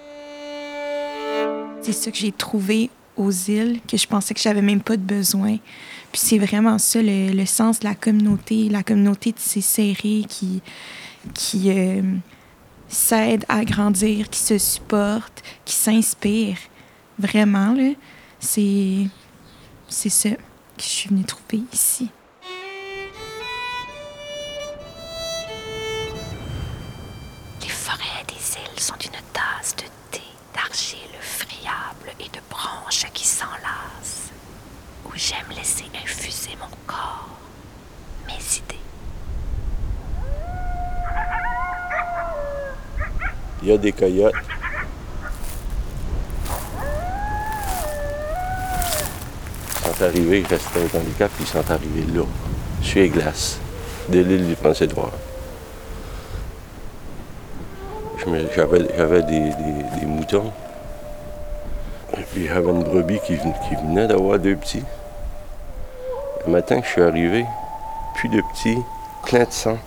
C'est 1.82 1.94
ça 1.94 2.12
que 2.12 2.18
j'ai 2.18 2.34
trouvé 2.34 2.90
aux 3.18 3.32
îles, 3.32 3.80
que 3.88 3.98
je 3.98 4.08
pensais 4.08 4.34
que 4.34 4.40
j'avais 4.40 4.62
même 4.62 4.82
pas 4.82 4.98
de 4.98 5.02
besoin. 5.02 5.58
Puis 6.12 6.22
c'est 6.24 6.38
vraiment 6.38 6.78
ça, 6.78 7.00
le, 7.02 7.46
sens 7.46 7.80
de 7.80 7.86
la 7.86 7.96
communauté, 7.96 8.70
la 8.70 8.84
communauté 8.84 9.32
de 9.32 9.40
ces 9.40 9.62
serrés 9.62 10.24
qui, 10.28 10.62
qui 11.34 11.72
euh, 11.72 12.02
s'aident 12.88 13.46
à 13.50 13.66
grandir, 13.66 14.30
qui 14.30 14.40
se 14.40 14.58
supportent, 14.58 15.44
qui 15.66 15.74
s'inspirent. 15.74 16.58
Vraiment, 17.20 17.76
c'est, 18.40 19.08
c'est 19.90 20.10
ça 20.10 20.30
que 20.30 20.84
je 20.84 20.90
suis 20.90 21.10
venue 21.10 21.24
trouver 21.24 21.64
ici. 21.74 22.10
Il 43.68 43.72
y 43.72 43.74
a 43.74 43.78
des 43.78 43.92
coyotes. 43.92 44.34
Ils 49.86 49.96
sont 49.98 50.04
arrivés, 50.04 50.42
dans 50.44 51.00
les 51.00 51.12
caps, 51.18 51.34
puis 51.36 51.44
ils 51.44 51.48
sont 51.48 51.70
arrivés 51.72 52.06
là, 52.14 52.24
sur 52.82 53.00
les 53.02 53.10
glaces, 53.10 53.60
de 54.10 54.20
l'île 54.20 54.48
du 54.48 54.56
Prince-Édouard. 54.56 55.12
J'avais 58.56 59.24
des, 59.24 59.40
des- 59.40 60.00
des 60.00 60.06
moutons. 60.06 60.52
Et 62.18 62.22
puis 62.34 62.48
j'avais 62.48 62.70
une 62.72 62.84
brebis 62.84 63.20
qui, 63.26 63.36
ven- 63.36 63.54
qui 63.68 63.76
venait 63.76 64.08
d'avoir 64.08 64.40
deux 64.40 64.56
petits. 64.56 64.84
Le 66.46 66.52
matin, 66.52 66.80
je 66.84 66.88
suis 66.90 67.02
arrivé, 67.02 67.46
plus 68.16 68.30
de 68.30 68.42
petits, 68.54 68.78
plein 69.26 69.44
de 69.44 69.52
sang. 69.52 69.78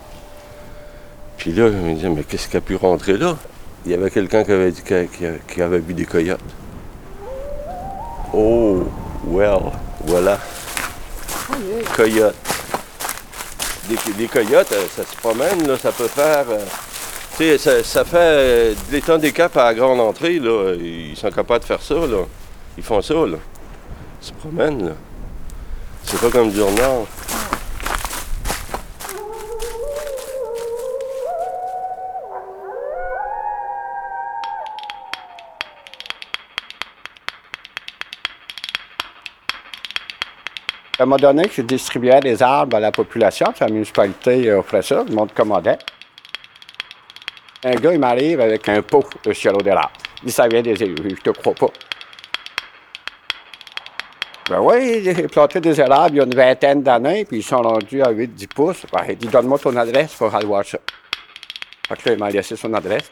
Puis 1.38 1.53
là, 1.53 1.69
je 1.71 1.77
me 1.77 1.95
disais, 1.95 2.09
mais 2.09 2.23
qu'est-ce 2.23 2.49
qui 2.49 2.57
a 2.57 2.61
pu 2.61 2.77
rentrer 2.77 3.16
là? 3.19 3.37
Il 3.85 3.93
y 3.93 3.95
avait 3.95 4.11
quelqu'un 4.11 4.45
qui 4.45 4.53
avait 4.53 4.71
dit 4.73 4.83
vu 5.87 5.95
des 5.95 6.05
coyotes. 6.05 6.40
Oh, 8.33 8.85
well, 9.27 9.73
voilà. 10.05 10.38
Coyotes. 11.97 12.35
Des, 13.88 14.12
des 14.12 14.29
coyotes, 14.29 14.71
euh, 14.73 14.85
ça 14.95 15.03
se 15.05 15.16
promène, 15.16 15.66
là, 15.66 15.77
ça 15.77 15.90
peut 15.90 16.07
faire. 16.07 16.45
euh, 16.49 16.64
tu 17.37 17.45
sais, 17.45 17.59
ça, 17.59 17.83
ça 17.83 18.05
fait 18.05 18.16
euh, 18.19 18.75
de 18.75 18.93
l'étang 18.93 19.19
des 19.19 19.33
caps 19.33 19.57
à 19.57 19.64
la 19.64 19.75
grande 19.75 19.99
entrée, 20.01 20.38
là. 20.38 20.75
Ils 20.75 21.16
sont 21.16 21.31
capables 21.31 21.61
de 21.61 21.64
faire 21.64 21.83
ça, 21.83 21.95
là. 21.95 22.25
Ils 22.79 22.85
font 22.85 23.03
ça, 23.03 23.14
là. 23.14 23.38
Ils 24.23 24.27
se 24.27 24.33
promènent, 24.33 24.88
là. 24.88 24.93
C'est 26.05 26.21
pas 26.21 26.31
comme 26.31 26.51
du 26.51 26.62
renard. 26.62 27.07
À 41.00 41.04
un 41.04 41.06
moment 41.06 41.16
donné, 41.16 41.44
je 41.50 41.62
distribuais 41.62 42.20
des 42.20 42.42
arbres 42.42 42.76
à 42.76 42.80
la 42.80 42.92
population, 42.92 43.46
la 43.58 43.68
municipalité 43.68 44.52
offrait 44.52 44.82
ça, 44.82 45.02
le 45.02 45.14
monde 45.14 45.32
commandait. 45.32 45.78
Un 47.64 47.74
gars, 47.76 47.94
il 47.94 47.98
m'arrive 47.98 48.38
avec 48.38 48.68
un 48.68 48.82
pot 48.82 49.08
de 49.24 49.32
sirop 49.32 49.62
d'érable. 49.62 49.94
Il 50.22 50.26
dit, 50.26 50.32
ça 50.32 50.46
vient 50.46 50.60
des 50.60 50.82
élus. 50.82 51.16
Je 51.16 51.22
te 51.22 51.30
crois 51.30 51.54
pas. 51.54 51.68
Ben 54.50 54.60
oui, 54.60 55.00
j'ai 55.02 55.26
planté 55.26 55.58
des 55.58 55.80
érables 55.80 56.16
il 56.16 56.18
y 56.18 56.20
a 56.20 56.24
une 56.24 56.34
vingtaine 56.34 56.82
d'années, 56.82 57.24
puis 57.24 57.38
ils 57.38 57.42
sont 57.42 57.62
rendus 57.62 58.02
à 58.02 58.12
8-10 58.12 58.48
pouces. 58.48 58.84
Ben, 58.92 59.00
il 59.08 59.16
dit, 59.16 59.28
donne-moi 59.28 59.58
ton 59.58 59.74
adresse 59.76 60.12
pour 60.12 60.34
aller 60.34 60.44
voir 60.44 60.66
ça. 60.66 60.76
Fait 61.88 61.96
que 61.96 62.08
là, 62.10 62.14
il 62.14 62.18
m'a 62.18 62.28
laissé 62.28 62.56
son 62.56 62.74
adresse. 62.74 63.10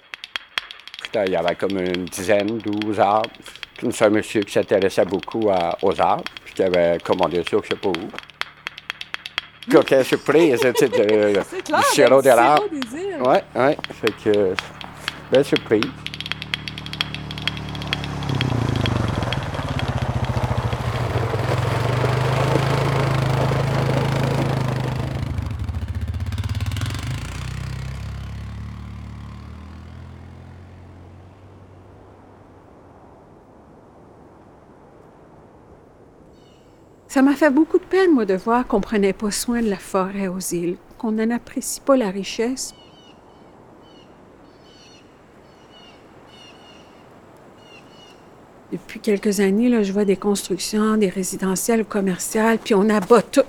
Il 1.15 1.31
y 1.31 1.37
avait 1.37 1.55
comme 1.55 1.79
une 1.79 2.05
dizaine, 2.05 2.59
12 2.59 3.01
arbres. 3.01 3.31
Puis 3.79 3.89
c'est 3.93 4.05
un 4.05 4.11
monsieur 4.11 4.43
qui 4.43 4.53
s'intéressait 4.53 5.07
beaucoup 5.07 5.49
aux 5.81 6.01
arbres, 6.03 6.25
qui 6.59 6.65
avait 6.65 6.99
commandé 6.99 7.37
ça, 7.49 7.57
je 7.63 7.69
sais 7.69 7.77
pas 7.77 7.89
où. 7.89 9.83
Quelle 9.87 10.05
surprise, 10.05 10.59
tu 10.61 10.73
sais, 10.75 10.89
du 10.89 11.83
sirop 11.93 12.21
du 12.21 12.25
d'érable. 12.29 12.63
Ouais, 13.25 13.45
ouais. 13.55 13.77
Fait 14.01 14.13
que, 14.25 14.55
belle 15.31 15.45
surprise. 15.45 15.85
Ça 37.19 37.23
m'a 37.23 37.35
fait 37.35 37.51
beaucoup 37.51 37.79
de 37.79 37.85
peine, 37.85 38.13
moi, 38.13 38.25
de 38.25 38.35
voir 38.35 38.65
qu'on 38.65 38.81
prenait 38.81 39.13
pas 39.13 39.33
soin 39.33 39.61
de 39.61 39.69
la 39.69 39.77
forêt 39.77 40.29
aux 40.29 40.39
îles, 40.39 40.77
qu'on 40.99 41.11
n'en 41.11 41.31
apprécie 41.31 41.81
pas 41.81 41.97
la 41.97 42.11
richesse. 42.11 42.77
Depuis 48.71 49.01
quelques 49.01 49.41
années, 49.41 49.69
là, 49.69 49.83
je 49.83 49.93
vois 49.93 50.05
des 50.05 50.15
constructions, 50.17 50.97
des 50.97 51.09
résidentielles, 51.09 51.85
commerciales, 51.85 52.59
puis 52.59 52.77
on 52.77 52.89
abat 52.89 53.23
tout. 53.23 53.43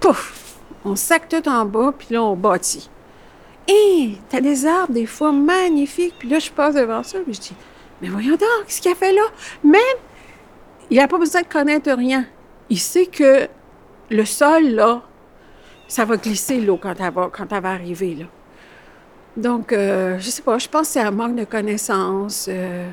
Pouf! 0.00 0.56
On 0.86 0.96
sac 0.96 1.28
tout 1.28 1.46
en 1.46 1.66
bas, 1.66 1.92
puis 1.98 2.14
là, 2.14 2.22
on 2.22 2.36
bâtit. 2.36 2.88
Hé! 3.68 4.16
T'as 4.30 4.40
des 4.40 4.64
arbres, 4.64 4.94
des 4.94 5.04
fois, 5.04 5.30
magnifiques. 5.30 6.14
Puis 6.18 6.30
là, 6.30 6.38
je 6.38 6.50
passe 6.50 6.74
devant 6.74 7.02
ça, 7.02 7.18
puis 7.18 7.34
je 7.34 7.40
dis, 7.40 7.54
mais 8.00 8.08
voyons 8.08 8.36
donc, 8.36 8.64
qu'est-ce 8.66 8.80
qu'il 8.80 8.90
a 8.90 8.94
fait 8.94 9.12
là? 9.12 9.24
Même, 9.62 9.98
il 10.88 10.96
n'a 10.96 11.06
pas 11.06 11.18
besoin 11.18 11.42
de 11.42 11.48
connaître 11.48 11.92
rien. 11.92 12.24
Il 12.70 12.78
sait 12.78 13.06
que 13.06 13.48
le 14.10 14.24
sol, 14.24 14.68
là, 14.70 15.02
ça 15.88 16.04
va 16.04 16.16
glisser 16.16 16.60
l'eau 16.60 16.78
quand 16.80 16.94
elle 17.00 17.12
va, 17.12 17.28
quand 17.32 17.60
va 17.60 17.70
arriver, 17.70 18.14
là. 18.14 18.26
Donc, 19.36 19.72
euh, 19.72 20.18
je 20.18 20.28
sais 20.30 20.42
pas, 20.42 20.58
je 20.58 20.68
pense 20.68 20.88
que 20.88 20.92
c'est 20.94 21.00
un 21.00 21.10
manque 21.10 21.36
de 21.36 21.44
connaissances. 21.44 22.46
euh, 22.48 22.88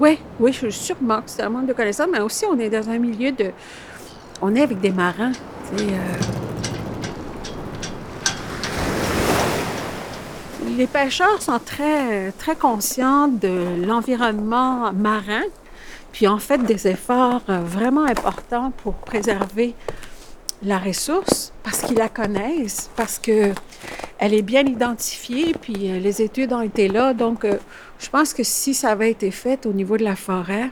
Oui, 0.00 0.18
oui, 0.40 0.52
je 0.52 0.68
suis 0.68 0.72
sûrement 0.72 1.18
que 1.22 1.30
c'est 1.30 1.42
un 1.42 1.48
manque 1.48 1.66
de 1.66 1.72
connaissances, 1.72 2.08
mais 2.10 2.20
aussi 2.20 2.44
on 2.46 2.58
est 2.58 2.68
dans 2.70 2.88
un 2.88 2.98
milieu 2.98 3.32
de... 3.32 3.50
On 4.42 4.54
est 4.54 4.62
avec 4.62 4.80
des 4.80 4.90
marins, 4.90 5.32
euh, 5.72 5.84
Les 10.76 10.86
pêcheurs 10.86 11.40
sont 11.40 11.58
très, 11.58 12.32
très 12.32 12.54
conscients 12.54 13.28
de 13.28 13.86
l'environnement 13.86 14.92
marin, 14.92 15.42
puis 16.16 16.26
ont 16.28 16.38
fait 16.38 16.56
des 16.56 16.88
efforts 16.88 17.42
euh, 17.50 17.58
vraiment 17.58 18.04
importants 18.06 18.70
pour 18.70 18.94
préserver 18.94 19.74
la 20.62 20.78
ressource 20.78 21.52
parce 21.62 21.82
qu'ils 21.82 21.98
la 21.98 22.08
connaissent, 22.08 22.88
parce 22.96 23.18
que 23.18 23.52
elle 24.16 24.32
est 24.32 24.40
bien 24.40 24.62
identifiée, 24.62 25.52
puis 25.60 25.90
euh, 25.90 25.98
les 25.98 26.22
études 26.22 26.54
ont 26.54 26.62
été 26.62 26.88
là. 26.88 27.12
Donc, 27.12 27.44
euh, 27.44 27.58
je 27.98 28.08
pense 28.08 28.32
que 28.32 28.42
si 28.42 28.72
ça 28.72 28.92
avait 28.92 29.10
été 29.10 29.30
fait 29.30 29.66
au 29.66 29.74
niveau 29.74 29.98
de 29.98 30.04
la 30.04 30.16
forêt, 30.16 30.70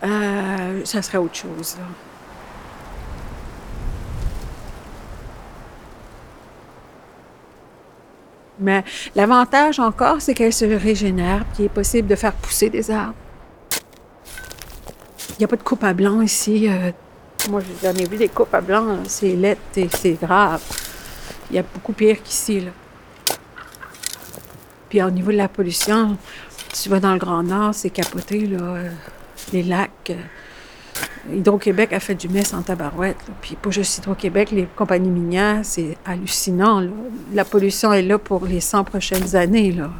ça 0.00 1.02
serait 1.02 1.18
autre 1.18 1.34
chose. 1.34 1.76
Mais 8.58 8.82
l'avantage 9.14 9.78
encore, 9.80 10.22
c'est 10.22 10.32
qu'elle 10.32 10.54
se 10.54 10.64
régénère, 10.64 11.44
puis 11.52 11.64
il 11.64 11.66
est 11.66 11.68
possible 11.68 12.08
de 12.08 12.14
faire 12.14 12.32
pousser 12.32 12.70
des 12.70 12.90
arbres. 12.90 13.14
Il 15.38 15.42
n'y 15.42 15.44
a 15.44 15.48
pas 15.48 15.56
de 15.56 15.62
coupe 15.62 15.84
à 15.84 15.92
blanc 15.94 16.20
ici. 16.20 16.66
euh, 16.68 16.90
moi, 17.48 17.60
j'en 17.82 17.94
ai 17.94 18.04
vu 18.08 18.16
des 18.16 18.28
coupes 18.28 18.52
à 18.54 18.60
blanc, 18.60 18.88
hein, 18.88 18.98
c'est 19.06 19.34
laid 19.34 19.56
et 19.76 19.88
c'est 19.88 20.14
grave. 20.20 20.60
Il 21.50 21.56
y 21.56 21.58
a 21.58 21.62
beaucoup 21.62 21.92
pire 21.92 22.16
qu'ici. 22.22 22.60
là. 22.60 22.70
Puis 24.88 25.02
au 25.02 25.10
niveau 25.10 25.30
de 25.30 25.36
la 25.36 25.48
pollution, 25.48 26.16
tu 26.72 26.88
vas 26.88 26.98
dans 26.98 27.12
le 27.12 27.18
Grand 27.18 27.42
Nord, 27.42 27.74
c'est 27.74 27.90
capoté, 27.90 28.46
là. 28.46 28.58
euh, 28.60 28.90
les 29.52 29.62
lacs. 29.62 30.10
euh, 30.10 30.14
Hydro-Québec 31.32 31.92
a 31.92 32.00
fait 32.00 32.14
du 32.14 32.28
mess 32.28 32.52
en 32.54 32.62
tabarouette. 32.62 33.18
là. 33.28 33.34
Puis 33.40 33.54
pas 33.54 33.70
juste 33.70 33.98
Hydro-Québec, 33.98 34.50
les 34.50 34.66
compagnies 34.74 35.10
minières, 35.10 35.60
c'est 35.62 35.96
hallucinant. 36.04 36.80
là. 36.80 36.90
La 37.32 37.44
pollution 37.44 37.92
est 37.92 38.02
là 38.02 38.18
pour 38.18 38.44
les 38.46 38.60
100 38.60 38.82
prochaines 38.84 39.36
années. 39.36 39.70
là. 39.72 39.90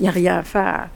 Il 0.00 0.04
n'y 0.04 0.08
a 0.08 0.12
rien 0.12 0.38
à 0.38 0.42
faire. 0.42 0.88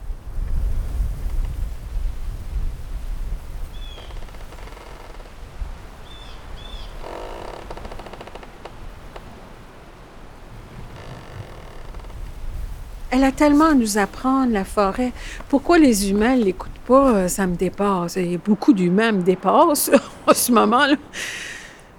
Elle 13.15 13.23
a 13.25 13.31
tellement 13.31 13.65
à 13.65 13.73
nous 13.75 13.99
apprendre, 13.99 14.51
la 14.51 14.65
forêt. 14.65 15.11
Pourquoi 15.47 15.77
les 15.77 16.09
humains 16.09 16.35
ne 16.35 16.45
l'écoutent 16.45 16.71
pas, 16.87 17.09
euh, 17.11 17.27
ça 17.27 17.45
me 17.45 17.55
dépasse. 17.55 18.17
Et 18.17 18.39
beaucoup 18.43 18.73
d'humains 18.73 19.11
me 19.11 19.21
dépassent 19.21 19.91
en 20.27 20.33
ce 20.33 20.51
moment-là. 20.51 20.95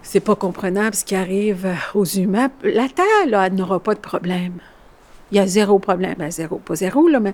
C'est 0.03 0.19
pas 0.19 0.35
comprenable 0.35 0.97
ce 0.97 1.05
qui 1.05 1.15
arrive 1.15 1.67
euh, 1.67 1.75
aux 1.95 2.05
humains. 2.05 2.51
La 2.65 2.89
Terre, 2.89 3.29
là, 3.29 3.47
elle 3.47 3.55
n'aura 3.55 3.79
pas 3.79 3.95
de 3.95 4.01
problème. 4.01 4.55
Il 5.31 5.37
y 5.37 5.41
a 5.41 5.47
zéro 5.47 5.79
problème. 5.79 6.17
Ben, 6.19 6.33
zéro, 6.33 6.57
pas 6.57 6.75
zéro, 6.75 7.07
là, 7.07 7.21
mais 7.21 7.33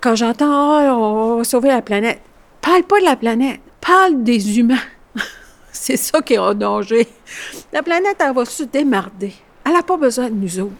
quand 0.00 0.14
j'entends 0.14 0.76
Ah, 0.76 0.94
on 0.96 1.38
va 1.38 1.44
sauver 1.44 1.70
la 1.70 1.82
planète, 1.82 2.20
parle 2.60 2.84
pas 2.84 3.00
de 3.00 3.04
la 3.04 3.16
planète, 3.16 3.58
parle 3.80 4.22
des 4.22 4.60
humains. 4.60 4.86
C'est 5.72 5.96
ça 5.96 6.22
qui 6.22 6.34
est 6.34 6.38
en 6.38 6.54
danger. 6.54 7.08
La 7.72 7.82
planète, 7.82 8.18
elle 8.20 8.32
va 8.32 8.44
se 8.44 8.62
démarder. 8.62 9.34
Elle 9.66 9.72
n'a 9.72 9.82
pas 9.82 9.96
besoin 9.96 10.30
de 10.30 10.36
nous 10.36 10.60
autres. 10.60 10.72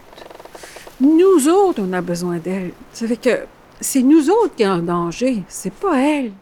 Nous 1.04 1.48
autres, 1.48 1.82
on 1.82 1.92
a 1.92 2.00
besoin 2.00 2.38
d'elle. 2.38 2.72
Ça 2.92 3.06
fait 3.06 3.16
que 3.16 3.46
c'est 3.80 4.02
nous 4.02 4.30
autres 4.30 4.54
qui 4.56 4.62
est 4.62 4.68
en 4.68 4.78
danger, 4.78 5.42
c'est 5.48 5.72
pas 5.72 5.98
elle. 5.98 6.32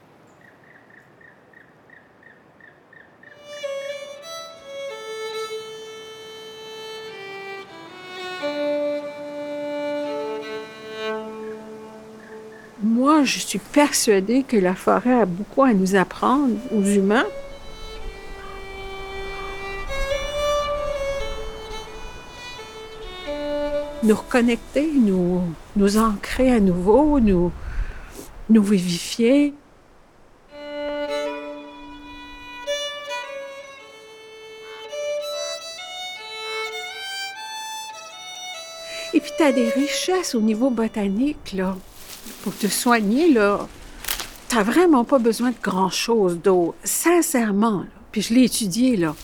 moi, 13.02 13.24
je 13.24 13.40
suis 13.40 13.58
persuadée 13.58 14.44
que 14.44 14.56
la 14.56 14.74
forêt 14.76 15.22
a 15.22 15.26
beaucoup 15.26 15.62
à 15.62 15.74
nous 15.74 15.96
apprendre, 15.96 16.54
aux 16.72 16.84
humains. 16.84 17.26
Nous 24.04 24.16
reconnecter, 24.16 24.90
nous, 24.92 25.42
nous 25.76 25.96
ancrer 25.96 26.50
à 26.50 26.58
nouveau, 26.58 27.20
nous, 27.20 27.52
nous 28.50 28.62
vivifier. 28.62 29.54
Et 39.14 39.20
puis, 39.20 39.30
tu 39.36 39.44
as 39.44 39.52
des 39.52 39.68
richesses 39.68 40.34
au 40.34 40.40
niveau 40.40 40.70
botanique, 40.70 41.52
là. 41.52 41.76
Pour 42.42 42.56
te 42.56 42.66
soigner, 42.66 43.32
là, 43.32 43.68
t'as 44.48 44.64
vraiment 44.64 45.04
pas 45.04 45.18
besoin 45.20 45.50
de 45.50 45.56
grand-chose 45.62 46.40
d'autre. 46.42 46.76
Sincèrement. 46.82 47.84
Puis 48.10 48.22
je 48.22 48.34
l'ai 48.34 48.44
étudié, 48.44 48.96
là. 48.96 49.14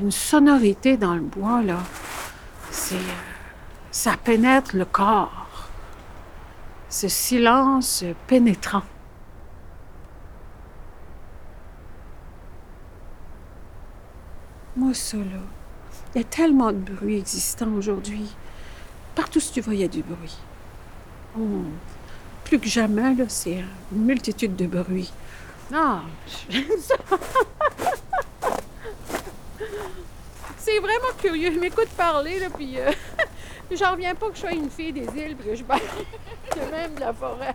Une 0.00 0.10
sonorité 0.10 0.96
dans 0.96 1.14
le 1.14 1.20
bois, 1.20 1.62
là. 1.62 1.78
Euh, 2.92 2.96
Ça 3.90 4.16
pénètre 4.16 4.74
le 4.74 4.84
corps. 4.86 5.46
Ce 6.88 7.06
silence 7.08 8.04
pénétrant. 8.26 8.82
Moi, 14.76 14.94
ça, 14.94 15.18
là. 15.18 15.24
Il 16.14 16.18
y 16.18 16.20
a 16.22 16.24
tellement 16.24 16.72
de 16.72 16.78
bruit 16.78 17.18
existant 17.18 17.70
aujourd'hui. 17.74 18.34
Partout 19.14 19.38
où 19.38 19.52
tu 19.52 19.60
vas, 19.60 19.74
il 19.74 19.80
y 19.80 19.84
a 19.84 19.88
du 19.88 20.02
bruit. 20.02 20.38
Oh, 21.38 21.64
Plus 22.44 22.58
que 22.58 22.68
jamais, 22.68 23.14
là, 23.14 23.24
c'est 23.28 23.62
une 23.92 24.04
multitude 24.04 24.56
de 24.56 24.66
bruits. 24.66 25.12
Ah. 25.72 26.00
C'est 30.70 30.78
vraiment 30.78 31.12
curieux. 31.20 31.52
Je 31.52 31.58
m'écoute 31.58 31.88
parler, 31.96 32.38
là, 32.38 32.46
puis 32.50 32.78
euh, 32.78 32.92
j'en 33.72 33.92
reviens 33.92 34.14
pas 34.14 34.28
que 34.28 34.34
je 34.36 34.40
sois 34.40 34.52
une 34.52 34.70
fille 34.70 34.92
des 34.92 35.06
îles, 35.20 35.36
puis 35.36 35.50
que 35.50 35.56
je 35.56 35.64
parle 35.64 35.80
de 36.54 36.70
même 36.70 36.94
de 36.94 37.00
la 37.00 37.12
forêt. 37.12 37.54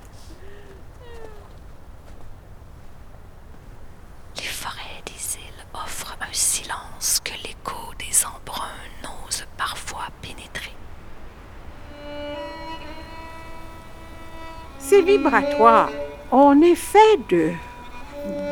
Les 4.36 4.44
forêts 4.44 5.02
des 5.06 5.36
îles 5.36 5.66
offrent 5.74 6.18
un 6.20 6.34
silence 6.34 7.22
que 7.24 7.32
l'écho 7.32 7.94
des 8.00 8.26
embruns 8.26 8.68
n'ose 9.04 9.46
parfois 9.58 10.08
pénétrer. 10.22 10.74
C'est 14.78 15.02
vibratoire. 15.02 15.90
On 16.32 16.62
est 16.62 16.76
fait 16.76 17.18
de, 17.30 17.52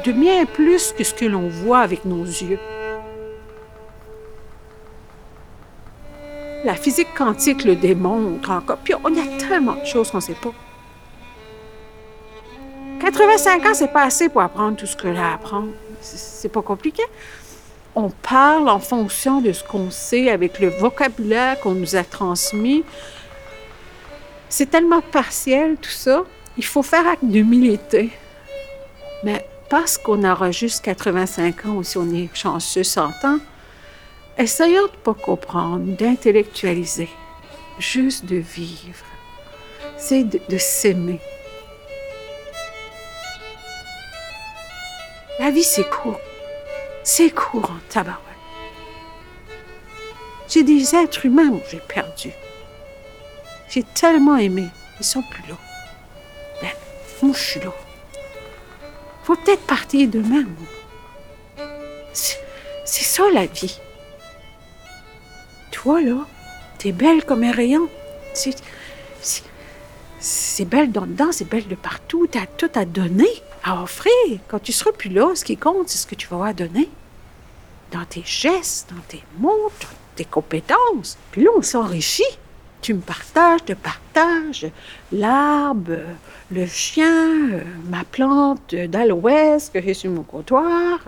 de 0.05 0.11
bien 0.13 0.45
plus 0.45 0.93
que 0.93 1.03
ce 1.03 1.13
que 1.13 1.25
l'on 1.25 1.49
voit 1.49 1.79
avec 1.79 2.05
nos 2.05 2.23
yeux. 2.23 2.59
La 6.63 6.75
physique 6.75 7.09
quantique 7.17 7.63
le 7.63 7.75
démontre 7.75 8.51
encore. 8.51 8.77
Puis 8.77 8.93
on 9.03 9.13
y 9.13 9.19
a 9.19 9.37
tellement 9.37 9.75
de 9.75 9.85
choses 9.85 10.11
qu'on 10.11 10.17
ne 10.17 10.23
sait 10.23 10.35
pas. 10.35 10.53
85 13.01 13.65
ans, 13.65 13.73
c'est 13.73 13.91
pas 13.91 14.03
assez 14.03 14.29
pour 14.29 14.41
apprendre 14.41 14.77
tout 14.77 14.85
ce 14.85 14.95
que 14.95 15.07
là 15.07 15.33
apprendre. 15.33 15.69
C'est 15.99 16.33
c'est 16.43 16.49
pas 16.49 16.61
compliqué. 16.61 17.03
On 17.95 18.09
parle 18.09 18.67
en 18.67 18.79
fonction 18.79 19.39
de 19.39 19.53
ce 19.53 19.63
qu'on 19.63 19.91
sait 19.91 20.29
avec 20.29 20.59
le 20.59 20.67
vocabulaire 20.67 21.57
qu'on 21.61 21.73
nous 21.73 21.95
a 21.95 22.03
transmis. 22.03 22.83
C'est 24.49 24.69
tellement 24.69 24.99
partiel 24.99 25.77
tout 25.81 25.89
ça. 25.89 26.23
Il 26.57 26.65
faut 26.65 26.83
faire 26.83 27.07
acte 27.07 27.23
d'humilité. 27.23 28.09
Mais 29.23 29.47
parce 29.69 29.97
qu'on 29.97 30.29
aura 30.29 30.51
juste 30.51 30.83
85 30.83 31.65
ans 31.65 31.75
ou 31.75 31.83
si 31.83 31.97
on 31.97 32.13
est 32.13 32.27
chanceux 32.35 32.83
100 32.83 33.01
ans, 33.23 33.39
essayons 34.37 34.87
de 34.87 34.97
pas 35.03 35.13
comprendre, 35.13 35.85
d'intellectualiser, 35.97 37.09
juste 37.79 38.25
de 38.25 38.37
vivre. 38.37 39.05
C'est 39.97 40.23
de, 40.23 40.57
s'aimer. 40.57 41.19
La 45.39 45.49
vie, 45.49 45.63
c'est 45.63 45.89
court. 45.89 46.19
C'est 47.03 47.29
court 47.29 47.71
en 47.71 47.79
tabarouette. 47.89 48.19
J'ai 50.49 50.63
des 50.63 50.93
êtres 50.93 51.25
humains 51.25 51.57
que 51.57 51.69
j'ai 51.71 51.79
perdus. 51.79 52.33
J'ai 53.69 53.83
tellement 53.83 54.37
aimé. 54.37 54.67
Ils 54.99 55.05
sont 55.05 55.23
plus 55.23 55.47
là. 55.49 55.55
Ben, 56.61 56.69
moi, 57.21 57.33
je 57.35 57.43
suis 57.43 57.59
là. 57.61 57.73
Faut 59.23 59.35
peut-être 59.35 59.65
partir 59.65 60.09
demain. 60.09 60.43
moi. 60.43 60.67
C'est 62.13 63.03
ça, 63.03 63.23
la 63.31 63.45
vie. 63.45 63.79
Toi, 65.73 66.01
là, 66.01 66.25
t'es 66.77 66.91
belle 66.91 67.25
comme 67.25 67.43
un 67.43 67.51
rayon. 67.51 67.89
C'est- 68.33 68.55
belle 70.65 70.91
dans 70.91 71.05
dedans, 71.05 71.31
c'est 71.31 71.49
belle 71.49 71.67
de 71.67 71.75
partout. 71.75 72.27
T'as 72.27 72.45
tout 72.45 72.69
à 72.75 72.85
donner, 72.85 73.27
à 73.63 73.81
offrir. 73.81 74.13
Quand 74.47 74.59
tu 74.59 74.71
seras 74.71 74.91
plus 74.91 75.09
là, 75.09 75.33
ce 75.35 75.43
qui 75.43 75.57
compte, 75.57 75.89
c'est 75.89 75.97
ce 75.97 76.07
que 76.07 76.15
tu 76.15 76.27
vas 76.27 76.35
avoir 76.35 76.49
à 76.49 76.53
donner. 76.53 76.89
Dans 77.91 78.05
tes 78.05 78.23
gestes, 78.23 78.89
dans 78.93 79.01
tes 79.07 79.23
mots, 79.39 79.71
dans 79.81 79.87
tes 80.15 80.25
compétences. 80.25 81.17
Puis 81.31 81.43
là, 81.43 81.49
on 81.57 81.61
s'enrichit. 81.61 82.23
Tu 82.81 82.93
me 82.93 83.01
partages, 83.01 83.65
te 83.65 83.73
partage. 83.73 84.67
L'arbre, 85.11 85.99
le 86.51 86.65
chien, 86.67 87.61
ma 87.89 88.03
plante 88.03 88.75
d'aloès 88.75 89.69
que 89.69 89.81
j'ai 89.81 89.93
sur 89.93 90.11
mon 90.11 90.23
comptoir. 90.23 90.99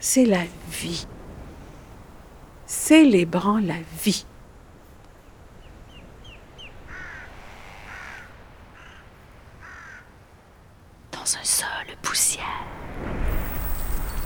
C'est 0.00 0.24
la 0.24 0.42
vie. 0.70 1.06
Célébrons 2.76 3.58
la 3.58 3.76
vie. 4.02 4.26
Dans 11.12 11.20
un 11.20 11.44
sol 11.44 11.66
poussière, 12.02 12.44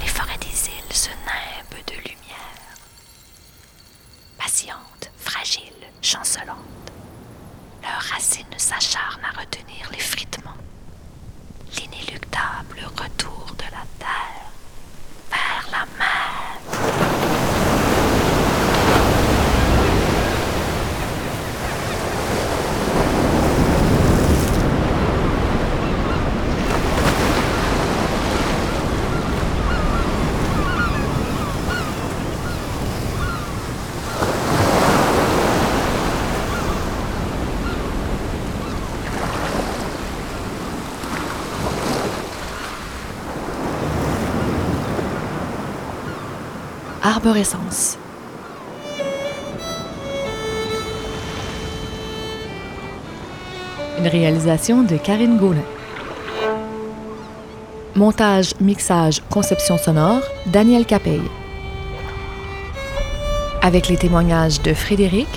les 0.01 0.07
forêts 0.09 0.39
des 0.39 0.47
îles 0.47 0.93
se 0.93 1.11
nimbent 1.11 1.85
de 1.87 1.93
lumière. 1.93 2.75
Patientes, 4.39 5.13
fragiles, 5.19 5.63
chancelantes, 6.03 6.57
leurs 7.83 8.01
racines 8.13 8.47
s'acharnent 8.57 9.25
à 9.25 9.39
retenir 9.39 9.89
l'effritement, 9.93 10.57
l'inéluctable 11.77 12.81
retour 12.97 13.55
de 13.59 13.65
la 13.65 13.85
terre 14.01 14.51
vers 15.31 15.69
la 15.71 15.87
mer. 15.99 16.08
Arborescence. 47.09 47.97
Une 53.99 54.07
réalisation 54.07 54.83
de 54.83 54.99
Karine 54.99 55.39
Gaulin. 55.39 55.65
Montage, 57.95 58.53
mixage, 58.61 59.23
conception 59.31 59.79
sonore, 59.79 60.21
Daniel 60.45 60.85
Capeille. 60.85 61.23
Avec 63.63 63.89
les 63.89 63.97
témoignages 63.97 64.61
de 64.61 64.75
Frédéric, 64.75 65.29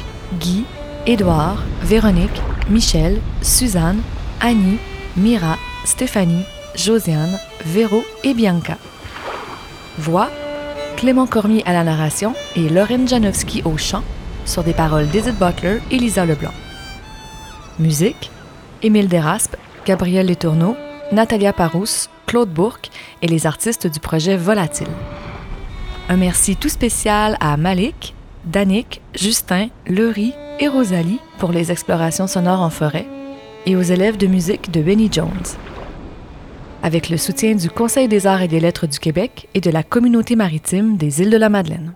Guy, 0.42 0.66
Édouard, 1.06 1.64
Véronique, 1.84 2.42
Michel, 2.70 3.22
Suzanne, 3.42 4.02
Annie, 4.42 4.78
Mira, 5.16 5.56
Stéphanie, 5.86 6.44
Josiane, 6.76 7.40
Véro 7.66 8.04
et 8.26 8.34
Bianca. 8.34 8.76
Voix 9.98 10.28
Clément 11.02 11.26
Cormier 11.26 11.64
à 11.66 11.74
la 11.74 11.84
narration 11.84 12.36
et 12.56 12.70
Lorraine 12.70 13.08
Janowski 13.08 13.64
au 13.66 13.76
chant, 13.76 14.04
sur 14.46 14.64
des 14.64 14.76
paroles 14.76 15.08
d'Edith 15.08 15.36
Butler 15.36 15.80
et 15.90 15.98
Lisa 15.98 16.28
Leblanc. 16.28 16.54
Musique 17.80 18.30
Émile 18.84 19.08
Desraspes, 19.08 19.56
Gabriel 19.84 20.28
Letourneau, 20.28 20.78
Natalia 21.12 21.54
Parousse, 21.54 22.12
Claude 22.28 22.54
Bourque 22.54 22.92
et 23.24 23.28
les 23.28 23.48
artistes 23.48 23.88
du 23.88 24.00
projet 24.00 24.38
Volatile. 24.38 24.92
Un 26.08 26.18
merci 26.18 26.56
tout 26.56 26.70
spécial 26.70 27.36
à 27.40 27.58
Malik, 27.58 28.14
Danick, 28.46 29.02
Justin, 29.16 29.70
Laurie 29.88 30.36
et 30.60 30.68
Rosalie 30.68 31.20
pour 31.40 31.52
les 31.52 31.72
explorations 31.72 32.28
sonores 32.28 32.62
en 32.62 32.70
forêt 32.70 33.08
et 33.66 33.76
aux 33.76 33.82
élèves 33.82 34.18
de 34.18 34.28
musique 34.28 34.70
de 34.70 34.84
Benny 34.84 35.10
Jones. 35.12 35.32
Avec 36.84 37.10
le 37.10 37.18
soutien 37.18 37.54
du 37.54 37.70
Conseil 37.70 38.08
des 38.08 38.26
arts 38.26 38.42
et 38.42 38.48
des 38.48 38.60
lettres 38.60 38.88
du 38.88 38.98
Québec 38.98 39.48
et 39.54 39.62
de 39.62 39.70
la 39.70 39.84
communauté 39.84 40.36
maritime 40.36 40.98
des 40.98 41.22
îles 41.22 41.30
de 41.30 41.38
la 41.38 41.50
Madeleine. 41.50 41.94